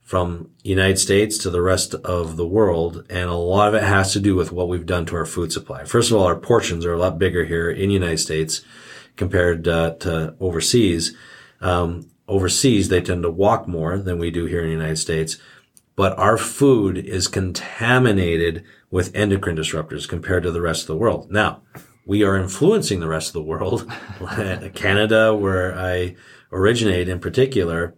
[0.01, 3.05] from United States to the rest of the world.
[3.09, 5.53] And a lot of it has to do with what we've done to our food
[5.53, 5.85] supply.
[5.85, 8.61] First of all, our portions are a lot bigger here in the United States
[9.15, 11.15] compared uh, to overseas.
[11.61, 15.37] Um, overseas, they tend to walk more than we do here in the United States.
[15.95, 21.31] But our food is contaminated with endocrine disruptors compared to the rest of the world.
[21.31, 21.61] Now,
[22.05, 23.91] we are influencing the rest of the world.
[24.73, 26.15] Canada, where I
[26.51, 27.95] originate in particular,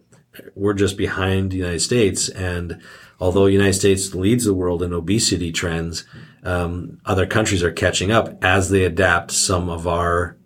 [0.54, 2.28] we're just behind the United States.
[2.28, 2.80] And
[3.20, 6.04] although the United States leads the world in obesity trends,
[6.42, 10.36] um, other countries are catching up as they adapt some of our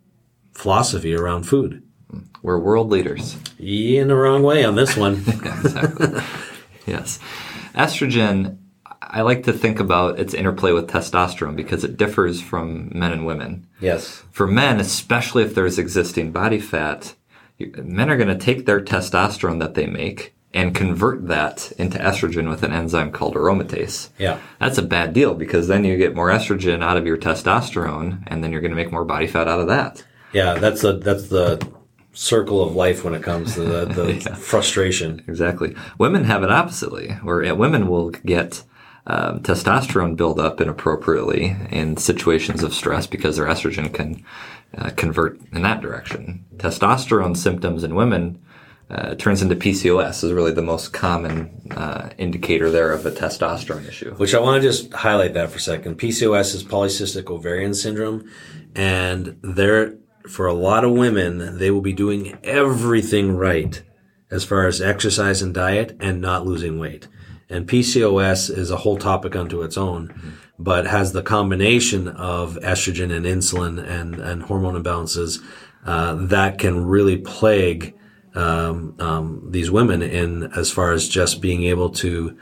[0.52, 1.82] philosophy around food.
[2.42, 3.36] We're world leaders.
[3.58, 5.22] In the wrong way on this one.
[6.86, 7.18] yes.
[7.74, 8.58] Estrogen
[9.02, 13.26] I like to think about its interplay with testosterone because it differs from men and
[13.26, 13.66] women.
[13.80, 14.22] Yes.
[14.30, 17.14] For men, especially if there's existing body fat,
[17.58, 22.48] men are going to take their testosterone that they make and convert that into estrogen
[22.48, 24.10] with an enzyme called aromatase.
[24.18, 24.38] Yeah.
[24.58, 28.42] That's a bad deal because then you get more estrogen out of your testosterone and
[28.42, 30.04] then you're going to make more body fat out of that.
[30.32, 31.66] Yeah, that's the that's the
[32.12, 34.34] circle of life when it comes to the, the yeah.
[34.34, 35.24] frustration.
[35.26, 35.74] Exactly.
[35.98, 38.62] Women have it oppositely, where women will get
[39.06, 44.24] um, testosterone build up inappropriately in situations of stress because their estrogen can
[44.76, 46.44] uh, convert in that direction.
[46.56, 48.40] Testosterone symptoms in women
[48.90, 53.86] uh, turns into PCOS is really the most common uh, indicator there of a testosterone
[53.86, 54.12] issue.
[54.14, 55.98] Which I want to just highlight that for a second.
[55.98, 58.28] PCOS is polycystic ovarian syndrome,
[58.74, 59.96] and there
[60.28, 63.82] for a lot of women they will be doing everything right
[64.30, 67.08] as far as exercise and diet and not losing weight.
[67.50, 70.30] And PCOS is a whole topic unto its own, mm-hmm.
[70.58, 75.42] but has the combination of estrogen and insulin and, and hormone imbalances
[75.84, 77.96] uh, that can really plague
[78.34, 82.38] um, um, these women in as far as just being able to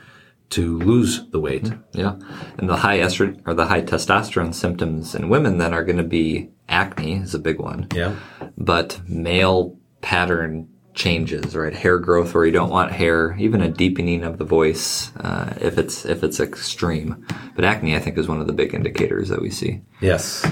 [0.51, 1.63] to lose the weight.
[1.63, 1.99] Mm-hmm.
[1.99, 2.15] Yeah,
[2.57, 6.03] and the high estrogen or the high testosterone symptoms in women then are going to
[6.03, 7.87] be acne is a big one.
[7.93, 8.15] Yeah,
[8.57, 11.73] but male pattern changes, right?
[11.73, 15.77] Hair growth where you don't want hair, even a deepening of the voice uh, if
[15.77, 17.25] it's if it's extreme.
[17.55, 19.81] But acne, I think, is one of the big indicators that we see.
[20.01, 20.45] Yes.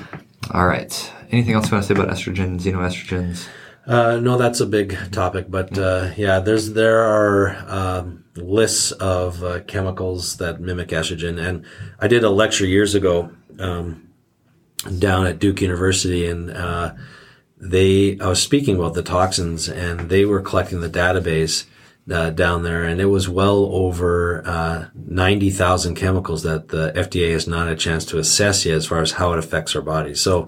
[0.51, 1.13] All right.
[1.31, 3.47] Anything else you want to say about estrogen, xenoestrogens?
[3.85, 9.41] Uh, no, that's a big topic, but uh, yeah, there's there are um, lists of
[9.43, 11.65] uh, chemicals that mimic estrogen, and
[11.99, 14.09] I did a lecture years ago um,
[14.99, 16.95] down at Duke University, and uh,
[17.59, 21.65] they I was speaking about the toxins, and they were collecting the database.
[22.09, 27.47] Uh, down there, and it was well over uh, 90,000 chemicals that the FDA has
[27.49, 30.21] not had a chance to assess yet as far as how it affects our bodies.
[30.21, 30.47] So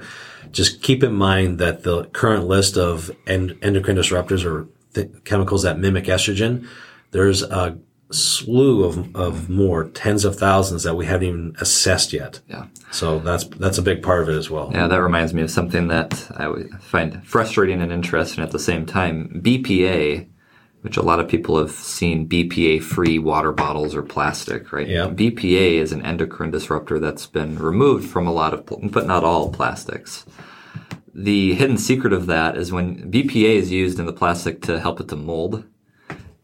[0.53, 5.64] just keep in mind that the current list of end- endocrine disruptors or th- chemicals
[5.64, 6.66] that mimic estrogen,
[7.12, 7.78] there's a
[8.12, 12.41] slew of, of more tens of thousands that we haven't even assessed yet.
[12.47, 12.66] Yeah.
[12.91, 14.72] So that's that's a big part of it as well.
[14.74, 18.86] Yeah, that reminds me of something that I find frustrating and interesting at the same
[18.86, 19.41] time.
[19.43, 20.28] BPA,
[20.82, 24.88] which a lot of people have seen BPA free water bottles or plastic, right?
[24.88, 25.07] Yeah.
[25.07, 29.51] BPA is an endocrine disruptor that's been removed from a lot of, but not all
[29.51, 30.26] plastics.
[31.14, 34.99] The hidden secret of that is when BPA is used in the plastic to help
[34.99, 35.66] it to mold.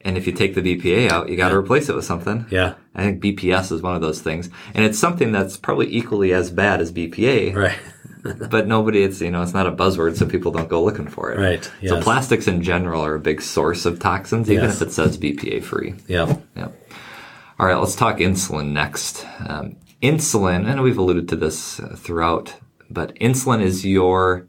[0.06, 2.46] And if you take the BPA out, you got to replace it with something.
[2.52, 2.76] Yeah.
[2.94, 4.50] I think BPS is one of those things.
[4.74, 7.78] And it's something that's probably equally as bad as BPA Right.
[8.50, 11.32] but nobody it's you know it's not a buzzword so people don't go looking for
[11.32, 14.82] it Right, so plastics in general are a big source of toxins even Yes.
[14.82, 16.36] if it says bpa free Yeah.
[16.56, 16.70] yeah
[17.60, 22.56] all right let's talk insulin next um, insulin and we've alluded to this uh, throughout
[22.90, 24.48] but insulin is your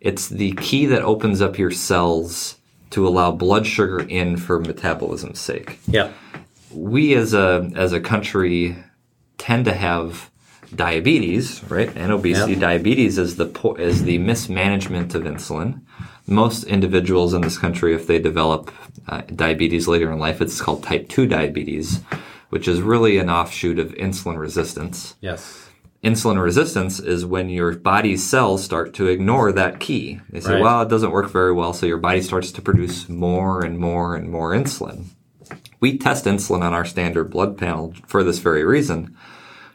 [0.00, 2.59] it's the key that opens up your cells
[2.90, 6.10] to allow blood sugar in for metabolism's sake Yeah.
[6.72, 8.76] we as a as a country
[9.38, 10.30] tend to have
[10.74, 11.90] diabetes, right?
[11.96, 12.54] And obesity.
[12.54, 15.80] Diabetes is the po- is the mismanagement of insulin.
[16.26, 18.70] Most individuals in this country, if they develop
[19.08, 22.00] uh, diabetes later in life, it's called type two diabetes,
[22.50, 25.16] which is really an offshoot of insulin resistance.
[25.20, 25.69] Yes.
[26.02, 30.20] Insulin resistance is when your body's cells start to ignore that key.
[30.30, 30.62] They say, Right.
[30.62, 34.16] well, it doesn't work very well, so your body starts to produce more and more
[34.16, 35.06] and more insulin.
[35.78, 39.14] We test insulin on our standard blood panel for this very reason,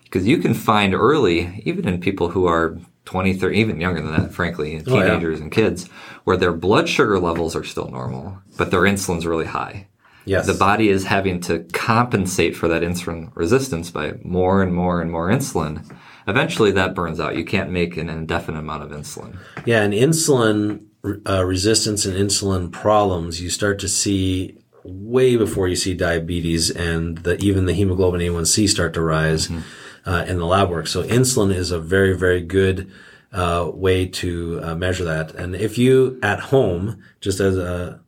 [0.04, 4.12] because you can find early, even in people who are 20, 30, even younger than
[4.14, 5.04] that, frankly, Oh, yeah.
[5.06, 5.88] teenagers and kids,
[6.24, 9.88] where their blood sugar levels are still normal, but their insulin's really high
[10.28, 10.48] Yes.
[10.48, 15.12] the body is having to compensate for that insulin resistance by more and more and
[15.12, 15.84] more insulin.
[16.28, 17.36] Eventually, that burns out.
[17.36, 19.38] You can't make an indefinite amount of insulin.
[19.66, 20.86] Yeah, and insulin
[21.28, 27.20] uh, resistance and insulin problems you start to see way before you see diabetes and
[27.20, 29.50] the, even the hemoglobin A1C start to rise
[30.06, 30.88] uh, in the lab work.
[30.88, 32.92] So insulin is a very, very good
[33.32, 35.34] uh, way to uh, measure that.
[35.36, 38.00] And if you at home, just as a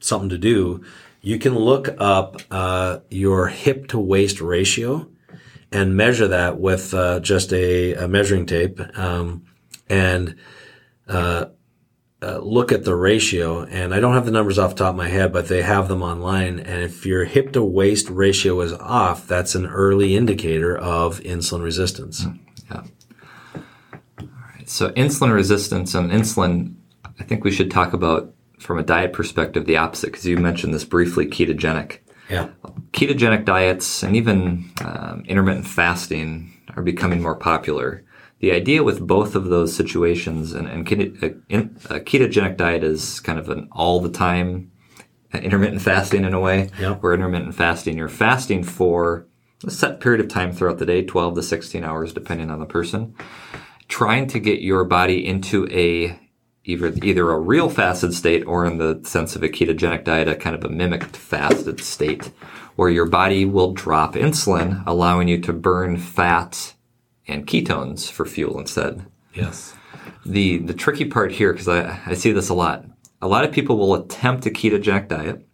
[0.00, 0.84] something to do,
[1.22, 5.08] you can look up uh, your hip to waist ratio
[5.74, 9.44] and measure that with uh, just a, a measuring tape um,
[9.88, 10.36] and
[11.08, 11.46] uh,
[12.22, 13.64] uh, look at the ratio.
[13.64, 15.88] And I don't have the numbers off the top of my head, but they have
[15.88, 16.60] them online.
[16.60, 21.64] And if your hip to waist ratio is off, that's an early indicator of insulin
[21.64, 22.24] resistance.
[22.70, 22.84] Yeah.
[23.56, 24.68] All right.
[24.68, 26.76] So insulin resistance and insulin,
[27.18, 30.72] I think we should talk about from a diet perspective the opposite because you mentioned
[30.72, 31.98] this briefly ketogenic.
[32.30, 32.48] Yeah.
[32.92, 38.02] ketogenic diets and even um, intermittent fasting are becoming more popular.
[38.40, 43.20] The idea with both of those situations, and, and keto- a, a ketogenic diet is
[43.20, 44.70] kind of an all the time
[45.32, 47.02] intermittent fasting in a way, Yep.
[47.02, 49.26] where intermittent fasting, you're fasting for
[49.66, 52.66] a set period of time throughout the day, 12 to 16 hours, depending on the
[52.66, 53.14] person,
[53.88, 56.18] trying to get your body into a
[56.64, 60.34] either either a real fasted state or in the sense of a ketogenic diet, a
[60.34, 62.30] kind of a mimicked fasted state,
[62.76, 66.74] where your body will drop insulin, allowing you to burn fat
[67.26, 69.06] and ketones for fuel instead.
[69.34, 69.74] Yes.
[70.24, 72.84] The the tricky part here, because I, I see this a lot,
[73.20, 75.46] a lot of people will attempt a ketogenic diet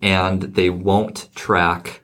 [0.00, 2.02] and they won't track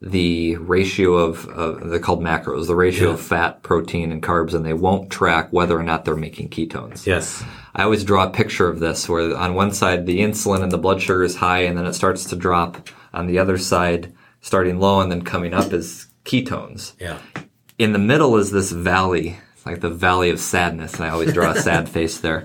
[0.00, 4.64] the ratio of, of they're called macros, the ratio of fat, protein, and carbs, and
[4.64, 7.06] they won't track whether or not they're making ketones.
[7.06, 7.42] Yes.
[7.74, 10.78] I always draw a picture of this where on one side the insulin and the
[10.78, 12.88] blood sugar is high and then it starts to drop.
[13.14, 16.92] On the other side, starting low and then coming up is ketones.
[17.00, 17.18] Yeah.
[17.78, 21.52] In the middle is this valley, like the valley of sadness, and I always draw
[21.52, 22.44] a sad face there.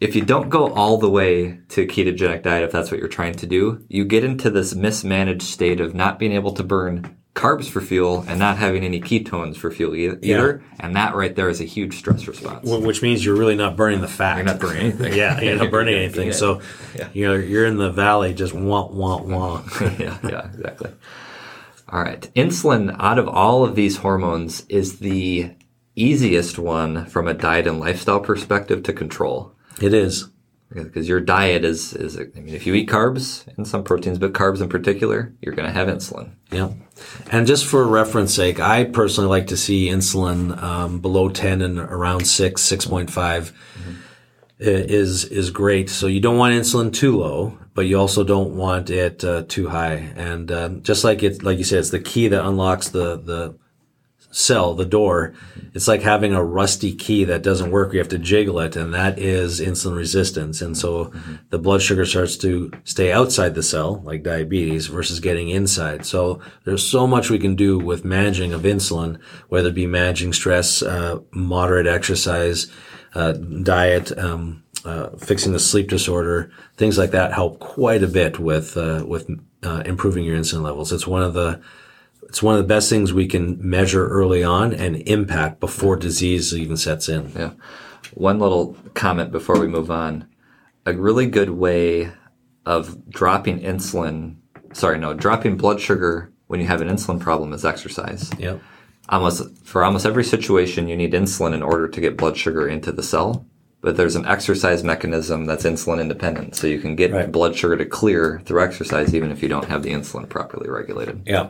[0.00, 3.08] If you don't go all the way to a ketogenic diet, if that's what you're
[3.08, 7.16] trying to do, you get into this mismanaged state of not being able to burn
[7.34, 10.62] carbs for fuel and not having any ketones for fuel either.
[10.80, 12.68] And that right there is a huge stress response.
[12.68, 14.36] Wh- Which means you're really not burning the fat.
[14.36, 15.12] You're not burning anything.
[15.14, 16.28] yeah, you're not burning anything.
[16.28, 16.32] Yeah.
[16.32, 16.60] So,
[16.96, 17.08] Yeah.
[17.12, 19.62] you know, you're in the valley, just wah wah wah.
[19.98, 20.90] yeah, yeah, exactly.
[21.90, 22.28] All right.
[22.34, 25.50] Insulin, out of all of these hormones, is the
[25.94, 29.54] easiest one from a diet and lifestyle perspective to control.
[29.80, 30.28] It is.
[30.72, 34.32] because your diet is is I mean if you eat carbs and some proteins but
[34.32, 36.70] carbs in particular you're going to have insulin Yeah.
[37.30, 41.78] And just for reference sake, I personally like to see insulin um, below 10 and
[41.78, 43.52] around 6, 6.5
[44.58, 45.88] is is great.
[45.88, 49.68] So you don't want insulin too low, but you also don't want it uh, too
[49.68, 50.12] high.
[50.14, 53.56] And uh, just like it, like you said, it's the key that unlocks the the
[54.30, 55.34] cell, the door.
[55.74, 57.92] It's like having a rusty key that doesn't work.
[57.92, 60.62] You have to jiggle it, and that is insulin resistance.
[60.62, 61.12] And so
[61.50, 66.06] the blood sugar starts to stay outside the cell, like diabetes, versus getting inside.
[66.06, 70.32] So there's so much we can do with managing of insulin, whether it be managing
[70.32, 72.68] stress, uh, moderate exercise,
[73.14, 78.38] uh, diet, um, uh, fixing the sleep disorder, things like that help quite a bit
[78.38, 79.28] with uh, with
[79.62, 80.92] uh, improving your insulin levels.
[80.92, 81.60] It's one of the
[82.30, 86.54] it's one of the best things we can measure early on and impact before disease
[86.54, 87.32] even sets in.
[87.36, 87.50] yeah
[88.14, 90.26] one little comment before we move on
[90.86, 92.10] a really good way
[92.64, 94.36] of dropping insulin
[94.72, 98.60] sorry no dropping blood sugar when you have an insulin problem is exercise Yep.
[99.08, 102.92] almost for almost every situation you need insulin in order to get blood sugar into
[102.92, 103.44] the cell
[103.80, 107.32] but there's an exercise mechanism that's insulin independent so you can get Right.
[107.32, 111.22] blood sugar to clear through exercise even if you don't have the insulin properly regulated
[111.26, 111.48] Yeah.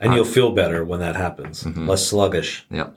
[0.00, 1.64] And you'll feel better when that happens.
[1.66, 2.66] Less sluggish.
[2.70, 2.96] yep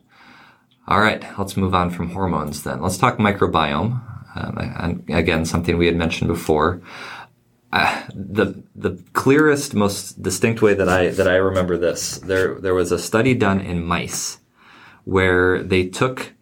[0.85, 4.01] all right let's move on from hormones then let's talk microbiome
[4.35, 6.81] um, and again something we had mentioned before
[7.71, 12.73] uh, the the clearest most distinct way that I that I remember this there there
[12.73, 14.39] was a study done in mice
[15.05, 16.33] where they took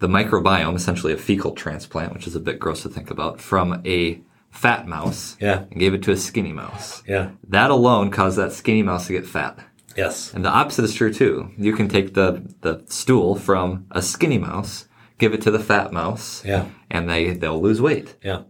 [0.00, 3.82] the microbiome, essentially a fecal transplant, which is a bit gross to think about, from
[3.84, 5.64] a fat mouse Yeah.
[5.70, 7.02] and gave it to a skinny mouse.
[7.06, 7.30] Yeah.
[7.48, 9.58] That alone caused that skinny mouse to get fat.
[9.98, 10.32] Yes.
[10.32, 11.50] And the opposite is true too.
[11.58, 14.86] You can take the, the stool from a skinny mouse,
[15.18, 16.66] give it to the fat mouse, Yeah.
[16.90, 18.14] and they, they'll lose weight.
[18.22, 18.42] Yeah.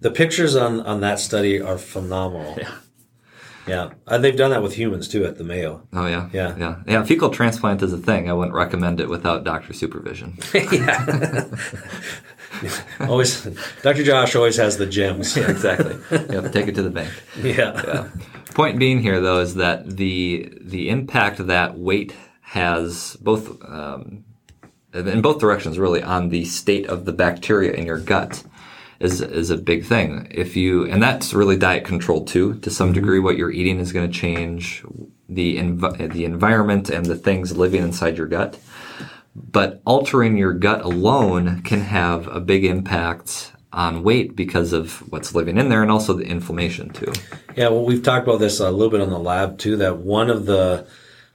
[0.00, 2.56] The pictures on, on that study are phenomenal.
[2.58, 2.74] Yeah.
[3.68, 3.90] Yeah.
[4.06, 5.86] Uh, they've done that with humans too at the Mayo.
[5.92, 6.30] Oh yeah.
[6.32, 6.56] Yeah.
[6.56, 6.76] Yeah.
[6.86, 7.04] Yeah.
[7.04, 8.28] Fecal transplant is a thing.
[8.30, 10.38] I wouldn't recommend it without doctor supervision.
[10.54, 11.44] yeah.
[13.00, 13.44] Always,
[13.82, 14.02] Dr.
[14.04, 15.36] Josh always has the gems.
[15.36, 15.94] yeah, exactly.
[16.10, 17.12] You have to take it to the bank.
[17.42, 18.08] Yeah.
[18.54, 24.24] Point being here, though, is that the the impact that weight has both um,
[24.92, 28.42] in both directions, really, on the state of the bacteria in your gut
[29.00, 30.28] is is a big thing.
[30.30, 33.20] If you and that's really diet control too, to some degree.
[33.20, 34.84] What you're eating is going to change
[35.28, 38.58] the env- the environment and the things living inside your gut.
[39.36, 45.36] But altering your gut alone can have a big impact on weight because of what's
[45.36, 47.12] living in there and also the inflammation too.
[47.54, 49.76] Yeah, well, we've talked about this a little bit on the lab too.
[49.76, 50.84] That one of the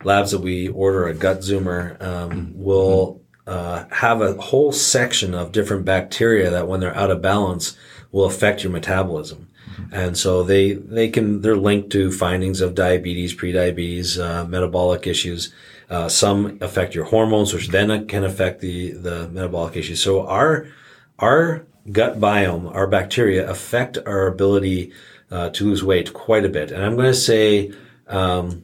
[0.03, 5.53] labs that we order, a gut zoomer, um, will uh, have a whole section of
[5.53, 7.77] different bacteria that, when they're out of balance,
[8.11, 9.47] will affect your metabolism.
[9.93, 15.53] And so they they can they're linked to findings of diabetes, prediabetes, uh, metabolic issues.
[15.89, 20.01] Uh, some affect your hormones, which then can affect the the metabolic issues.
[20.01, 20.67] So our
[21.19, 24.91] our gut biome, our bacteria affect our ability
[25.31, 26.71] uh, to lose weight quite a bit.
[26.71, 27.73] And I'm going to say
[28.07, 28.63] um,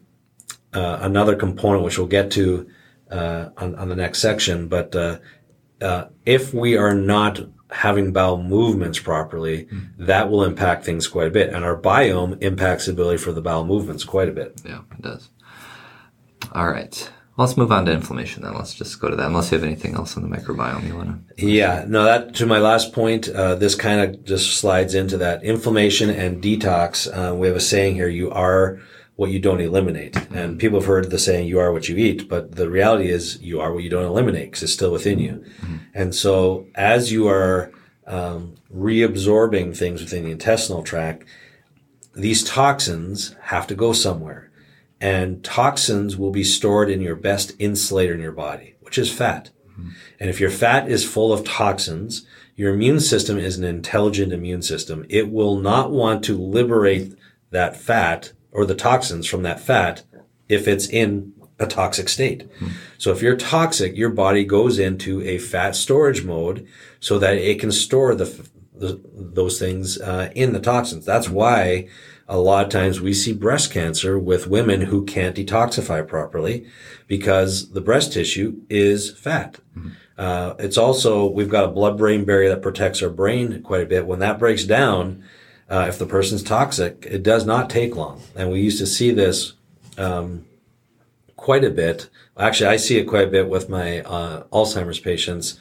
[0.73, 2.69] uh, another component, which we'll get to
[3.11, 4.67] uh, on, on the next section.
[4.67, 5.19] But uh,
[5.81, 7.39] uh, if we are not
[7.71, 9.67] having bowel movements properly,
[9.97, 11.53] that will impact things quite a bit.
[11.53, 14.61] And our biome impacts the ability for the bowel movements quite a bit.
[14.65, 15.29] Yeah, it does.
[16.53, 17.11] All right.
[17.39, 18.53] Let's move on to inflammation then.
[18.53, 19.27] Let's just go to that.
[19.27, 21.45] Unless you have anything else on the microbiome you want to.
[21.45, 25.41] Yeah, no, that to my last point, uh, this kind of just slides into that
[25.41, 27.07] inflammation and detox.
[27.07, 28.81] Uh, we have a saying here: "You are
[29.15, 32.27] what you don't eliminate." And people have heard the saying, "You are what you eat,"
[32.27, 35.41] but the reality is, you are what you don't eliminate because it's still within you.
[35.93, 37.71] And so, as you are
[38.05, 41.23] um, reabsorbing things within the intestinal tract,
[42.13, 44.48] these toxins have to go somewhere.
[45.01, 49.49] And toxins will be stored in your best insulator in your body, which is fat.
[50.19, 52.25] And if your fat is full of toxins,
[52.55, 55.05] your immune system is an intelligent immune system.
[55.09, 57.17] It will not want to liberate
[57.51, 60.03] that fat or the toxins from that fat
[60.49, 62.49] if it's in a toxic state.
[62.97, 66.67] So if you're toxic, your body goes into a fat storage mode
[66.99, 68.25] so that it can store the,
[68.75, 71.05] the those things uh, in the toxins.
[71.05, 71.87] That's why
[72.29, 76.67] a lot of times we see breast cancer with women who can't detoxify properly
[77.07, 79.57] because the breast tissue is fat.
[80.15, 83.87] Uh, it's also, we've got a blood brain barrier that protects our brain quite a
[83.87, 84.05] bit.
[84.05, 85.23] When that breaks down,
[85.69, 88.21] uh, if the person's toxic, it does not take long.
[88.35, 89.53] And we used to see this,
[89.97, 90.45] um,
[91.35, 92.09] quite a bit.
[92.37, 95.57] Actually, I see it quite a bit with my, uh, Alzheimer's patients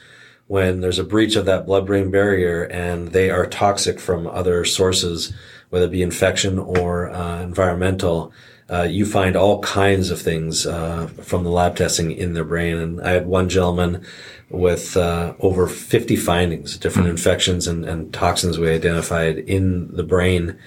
[0.49, 5.33] when there's a breach of that blood-brain barrier and they are toxic from other sources,
[5.71, 8.33] whether it be infection or uh, environmental,
[8.71, 12.77] uh, you find all kinds of things uh, from the lab testing in their brain.
[12.77, 14.05] And I had one gentleman
[14.51, 20.03] with uh, over 50 findings, different mm infections and, and, toxins we identified in the
[20.03, 20.59] brain.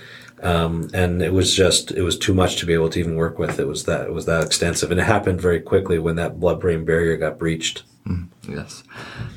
[0.41, 3.38] Um, and it was just it was too much to be able to even work
[3.38, 3.60] with.
[3.60, 6.84] It was that it was that extensive, and it happened very quickly when that blood-brain
[6.84, 7.84] barrier got breached.
[8.08, 8.84] mm Yes,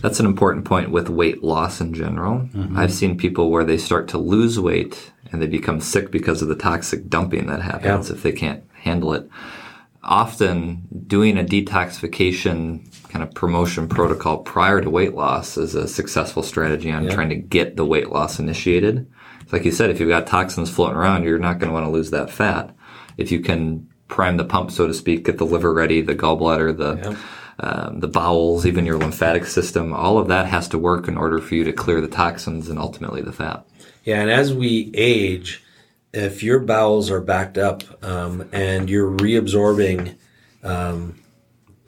[0.01, 2.39] that's an important point with weight loss in general.
[2.39, 2.79] Mm-hmm.
[2.79, 6.49] I've seen people where they start to lose weight and they become sick because of
[6.49, 8.15] the toxic dumping that happens yeah.
[8.15, 9.29] if they can't handle it.
[10.05, 16.45] Often, doing a detoxification kind of promotion protocol prior to weight loss is a successful
[16.45, 17.11] strategy on yeah.
[17.11, 19.11] trying to get the weight loss initiated.
[19.51, 21.91] Like you said, if you've got toxins floating around, you're not going to want to
[21.91, 22.73] lose that fat.
[23.17, 26.77] If you can prime the pump, so to speak, get the liver ready, the gallbladder,
[26.77, 27.17] the yeah.
[27.59, 31.41] um, the bowels, even your lymphatic system, all of that has to work in order
[31.41, 33.67] for you to clear the toxins and ultimately the fat.
[34.05, 35.63] Yeah, and as we age,
[36.13, 40.17] if your bowels are backed up um, and you're reabsorbing
[40.63, 41.19] um,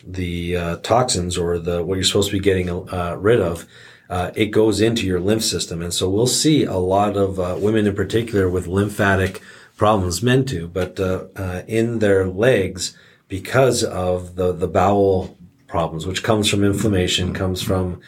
[0.02, 3.66] the uh, toxins or the what you're supposed to be getting uh, rid of,
[4.08, 5.82] uh, it goes into your lymph system.
[5.82, 9.42] And so we'll see a lot of uh, women in particular with lymphatic
[9.76, 12.96] problems, men too, but uh, uh, in their legs
[13.28, 15.36] because of the, the bowel
[15.66, 18.00] problems, which comes from inflammation, comes from,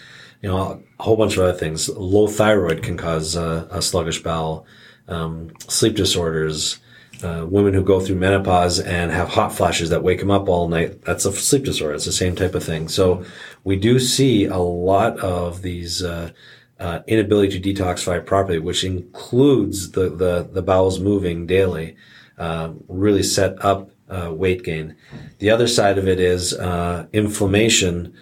[0.42, 1.88] you know, a whole bunch of other things.
[1.88, 4.66] Low thyroid can cause uh, a sluggish bowel,
[5.08, 6.78] um, sleep disorders,
[7.22, 10.68] uh, women who go through menopause and have hot flashes that wake them up all
[10.68, 11.02] night.
[11.02, 11.94] That's a sleep disorder.
[11.94, 12.88] It's the same type of thing.
[12.88, 13.24] So
[13.64, 16.30] we do see a lot of these uh,
[16.78, 21.96] uh, inability to detoxify properly, which includes the the, the bowels moving daily,
[22.38, 24.94] um, really set up uh, weight gain.
[25.38, 28.14] The other side of it is uh, inflammation.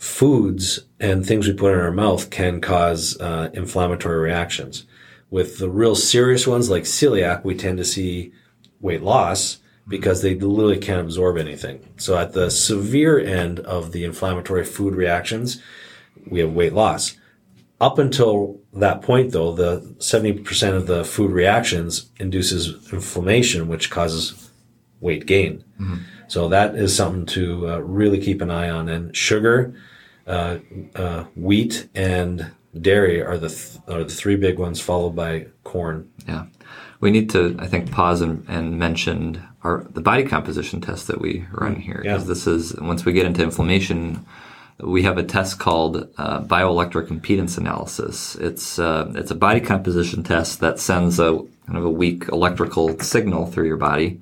[0.00, 4.86] Foods and things we put in our mouth can cause uh, inflammatory reactions.
[5.28, 8.32] With the real serious ones like celiac, we tend to see
[8.80, 11.86] weight loss because they literally can't absorb anything.
[11.98, 15.60] So at the severe end of the inflammatory food reactions,
[16.26, 17.18] we have weight loss.
[17.78, 24.50] Up until that point though, the 70% of the food reactions induces inflammation, which causes
[25.00, 25.62] weight gain.
[25.78, 25.96] Mm-hmm.
[26.28, 28.88] So that is something to uh, really keep an eye on.
[28.88, 29.74] And sugar,
[30.30, 30.58] uh,
[30.94, 36.10] uh, wheat, and dairy are the th- are the three big ones, followed by corn.
[36.26, 36.46] Yeah
[37.00, 41.20] we need to, I think, pause and, and mention our the body composition test that
[41.20, 42.28] we run here because yeah.
[42.28, 44.24] this is once we get into inflammation,
[44.78, 48.36] we have a test called uh, bioelectric impedance analysis.
[48.36, 52.98] It's uh, it's a body composition test that sends a kind of a weak electrical
[53.00, 54.20] signal through your body.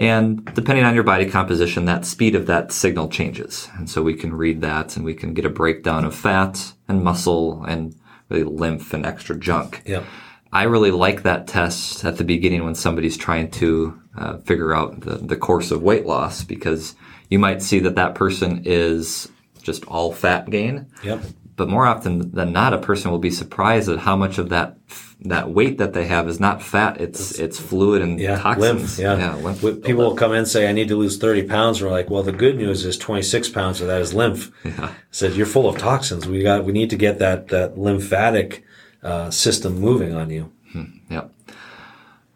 [0.00, 3.68] And depending on your body composition, that speed of that signal changes.
[3.76, 7.04] And so we can read that and we can get a breakdown of fat and
[7.04, 7.94] muscle and
[8.30, 9.82] really lymph and extra junk.
[9.84, 10.04] Yep.
[10.52, 15.02] I really like that test at the beginning when somebody's trying to uh, figure out
[15.02, 16.94] the, the course of weight loss because
[17.28, 19.30] you might see that that person is
[19.62, 20.86] just all fat gain.
[21.04, 21.22] Yep.
[21.60, 24.78] But more often than not, a person will be surprised at how much of that
[25.26, 28.98] that weight that they have is not fat; it's it's, it's fluid and yeah, toxins.
[28.98, 29.60] Lymph, yeah, yeah lymph.
[29.84, 32.22] People will come in and say, "I need to lose thirty pounds." we're like, "Well,
[32.22, 34.94] the good news is twenty six pounds of that is lymph." Yeah.
[35.10, 36.26] Says you're full of toxins.
[36.26, 38.64] We got we need to get that that lymphatic
[39.02, 40.50] uh, system moving on you.
[40.72, 40.84] Hmm.
[41.10, 41.30] Yep.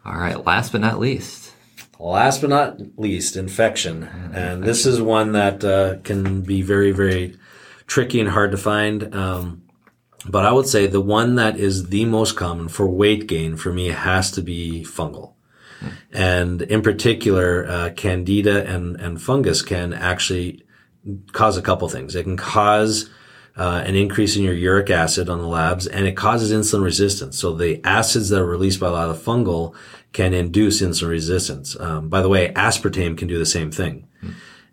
[0.05, 0.45] All right.
[0.45, 1.51] Last but not least.
[1.97, 4.03] Last but not least, infection.
[4.35, 7.39] And this is one that uh, can be very, very
[7.87, 9.13] tricky and hard to find.
[9.15, 9.63] Um,
[10.27, 13.71] but I would say the one that is the most common for weight gain for
[13.71, 15.33] me has to be fungal.
[16.11, 20.63] And in particular, uh, candida and, and fungus can actually
[21.31, 22.15] cause a couple things.
[22.15, 23.09] It can cause
[23.55, 27.37] uh, an increase in your uric acid on the labs, and it causes insulin resistance.
[27.37, 29.75] So the acids that are released by a lot of fungal
[30.11, 31.79] can induce insulin resistance.
[31.79, 34.07] Um, by the way, aspartame can do the same thing.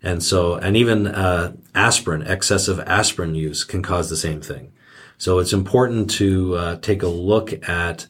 [0.03, 4.73] And so, and even uh, aspirin, excessive aspirin use can cause the same thing.
[5.17, 8.07] So it's important to uh, take a look at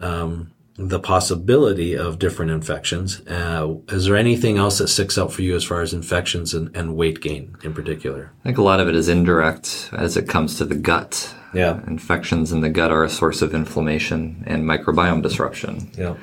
[0.00, 3.20] um, the possibility of different infections.
[3.28, 6.74] Uh, is there anything else that sticks out for you as far as infections and,
[6.76, 8.32] and, weight gain in particular?
[8.40, 11.32] I think a lot of it is indirect as it comes to the gut.
[11.54, 11.80] Yeah.
[11.86, 15.90] Infections in the gut are a source of inflammation and microbiome disruption.
[15.96, 16.16] Yeah.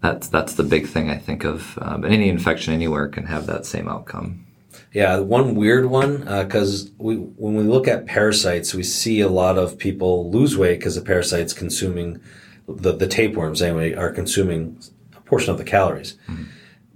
[0.00, 1.76] That's, that's the big thing I think of.
[1.76, 4.46] But any infection anywhere can have that same outcome.
[4.92, 9.28] Yeah, one weird one because uh, we when we look at parasites, we see a
[9.28, 12.20] lot of people lose weight because the parasite's consuming
[12.66, 14.78] the, the tapeworms anyway are consuming
[15.16, 16.16] a portion of the calories.
[16.28, 16.44] Mm-hmm.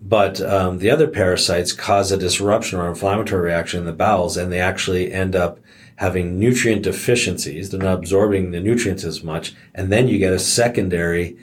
[0.03, 4.53] But um, the other parasites cause a disruption or inflammatory reaction in the bowels, and
[4.53, 5.59] they actually end up
[5.97, 7.71] having nutrient deficiencies.
[7.71, 9.55] They're not absorbing the nutrients as much.
[9.75, 11.39] And then you get a secondary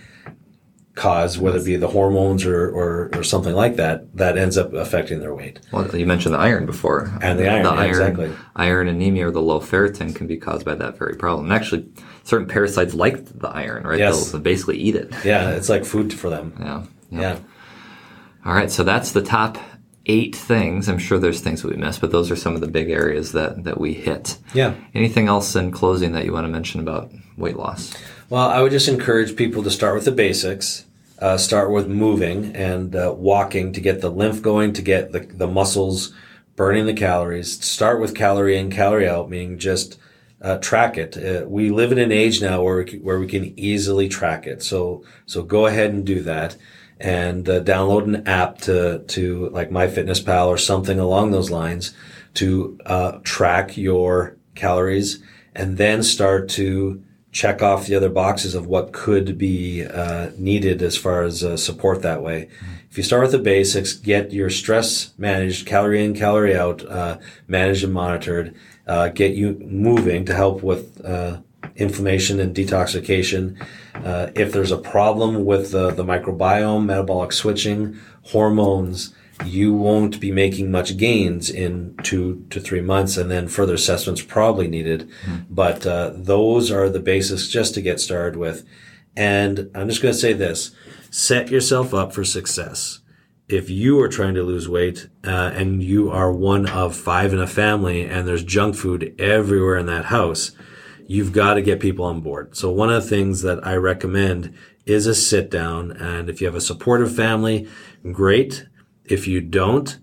[0.96, 4.74] cause, whether it be the hormones or, or, or, something like that, that ends up
[4.74, 5.60] affecting their weight.
[5.72, 7.12] Well, you mentioned the iron before.
[7.22, 8.32] And the iron, the iron exactly.
[8.56, 11.46] Iron anemia or the low ferritin can be caused by that very problem.
[11.46, 11.90] And actually,
[12.24, 14.00] certain parasites like the iron, right?
[14.00, 14.32] Yes.
[14.32, 15.14] They'll basically eat it.
[15.24, 16.54] Yeah, it's like food for them.
[16.60, 16.86] Yeah.
[17.10, 17.22] Yeah.
[17.22, 17.40] yeah.
[18.46, 19.58] All right, so that's the top
[20.08, 20.90] eight things.
[20.90, 23.34] I'm sure there's things that we missed, but those are some of the big areas
[23.34, 24.38] that, that we hit.
[24.54, 24.74] Yeah.
[24.96, 27.96] Anything else in closing that you want to mention about weight loss?
[28.32, 30.86] Well, I would just encourage people to start with the basics.
[31.20, 35.20] Uh, start with moving and uh, walking to get the lymph going, to get the,
[35.20, 36.14] the muscles
[36.56, 37.62] burning the calories.
[37.62, 40.00] Start with calorie in, calorie out, meaning just
[40.42, 41.18] uh, track it.
[41.18, 44.48] Uh, we live in an age now where we, can, where we can easily track
[44.48, 44.64] it.
[44.64, 46.56] So so go ahead and do that
[47.02, 51.94] and uh, download an app to to like MyFitnessPal or something along those lines
[52.36, 55.22] to uh, track your calories
[55.54, 60.82] and then start to check off the other boxes of what could be uh, needed
[60.82, 62.46] as far as uh, support that way.
[62.46, 62.74] Mm-hmm.
[62.90, 67.20] If you start with the basics, get your stress managed, calorie in, calorie out, uh,
[67.48, 68.54] managed and monitored,
[68.86, 71.00] uh, get you moving to help with
[71.76, 73.66] inflammation and detoxification.
[73.96, 79.14] Uh, if there's a problem with the, the microbiome, metabolic switching, hormones,
[79.46, 84.22] you won't be making much gains in two to three months, and then further assessments
[84.22, 85.10] probably needed.
[85.26, 85.46] Mm.
[85.50, 88.66] But uh, those are the basics just to get started with.
[89.16, 90.72] And I'm just going to say this
[91.10, 93.00] set yourself up for success.
[93.50, 97.40] If you are trying to lose weight uh, and you are one of five in
[97.40, 100.54] a family and there's junk food everywhere in that house,
[101.06, 102.56] you've got to get people on board.
[102.56, 105.92] So one of the things that I recommend is a sit down.
[105.92, 107.68] And if you have a supportive family,
[108.14, 108.68] great.
[109.06, 109.98] If you don't,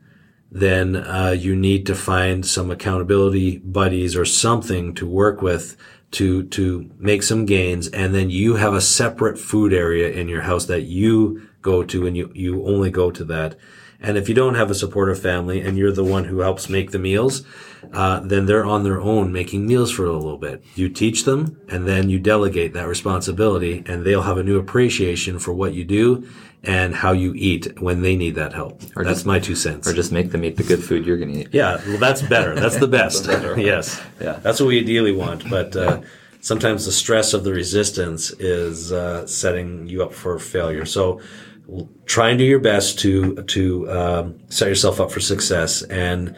[0.51, 5.77] then uh, you need to find some accountability buddies or something to work with
[6.11, 10.41] to to make some gains and then you have a separate food area in your
[10.41, 13.59] house that you go to and you you only go to that
[14.01, 16.93] and if you don't have a supportive family and you're the one who helps make
[16.93, 17.45] the meals,
[17.93, 20.63] uh, then they're on their own making meals for a little bit.
[20.77, 25.39] You teach them and then you delegate that responsibility and they'll have a new appreciation
[25.39, 26.29] for what you do
[26.63, 28.83] and how you eat when they need that help.
[28.97, 29.89] Or that's just, my two cents.
[29.89, 31.49] Or just make them eat the good food you're going to eat.
[31.53, 32.55] Yeah, well, that's better.
[32.55, 33.27] That's the best.
[33.27, 34.01] yes.
[34.21, 34.39] Yeah.
[34.43, 35.49] That's what we ideally want.
[35.49, 36.03] But, uh,
[36.41, 40.85] sometimes the stress of the resistance is uh, setting you up for failure.
[40.85, 41.21] So
[42.07, 46.35] try and do your best to to um, set yourself up for success and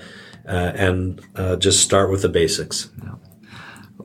[0.46, 2.90] uh, and uh, just start with the basics.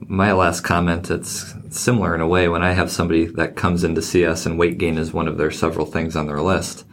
[0.08, 2.48] My last comment, it's similar in a way.
[2.48, 5.28] When I have somebody that comes in to see us and weight gain is one
[5.28, 6.86] of their several things on their list,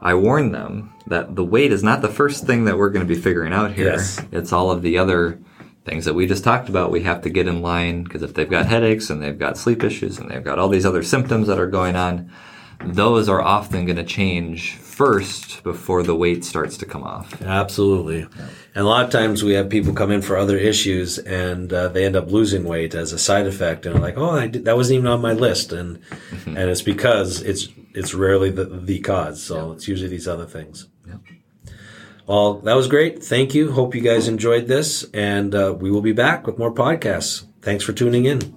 [0.00, 3.14] I warn them that the weight is not the first thing that we're going to
[3.14, 3.92] be figuring out here.
[3.92, 4.22] Yes.
[4.32, 5.38] It's all of the other
[5.84, 6.90] things that we just talked about.
[6.90, 9.84] We have to get in line because if they've got headaches and they've got sleep
[9.84, 12.30] issues and they've got all these other symptoms that are going on,
[12.84, 17.42] those are often going to change first before the weight starts to come off.
[17.42, 18.20] Absolutely.
[18.20, 18.48] Yeah.
[18.74, 21.88] And a lot of times we have people come in for other issues and uh,
[21.88, 24.76] they end up losing weight as a side effect and are like, oh, did, that
[24.76, 25.72] wasn't even on my list.
[25.72, 26.56] And, mm-hmm.
[26.56, 29.42] and it's because it's, it's rarely the, the cause.
[29.42, 29.72] So yeah.
[29.74, 30.88] it's usually these other things.
[31.06, 31.16] Yeah.
[32.26, 33.22] Well, that was great.
[33.22, 33.72] Thank you.
[33.72, 37.44] Hope you guys enjoyed this and uh, we will be back with more podcasts.
[37.60, 38.56] Thanks for tuning in.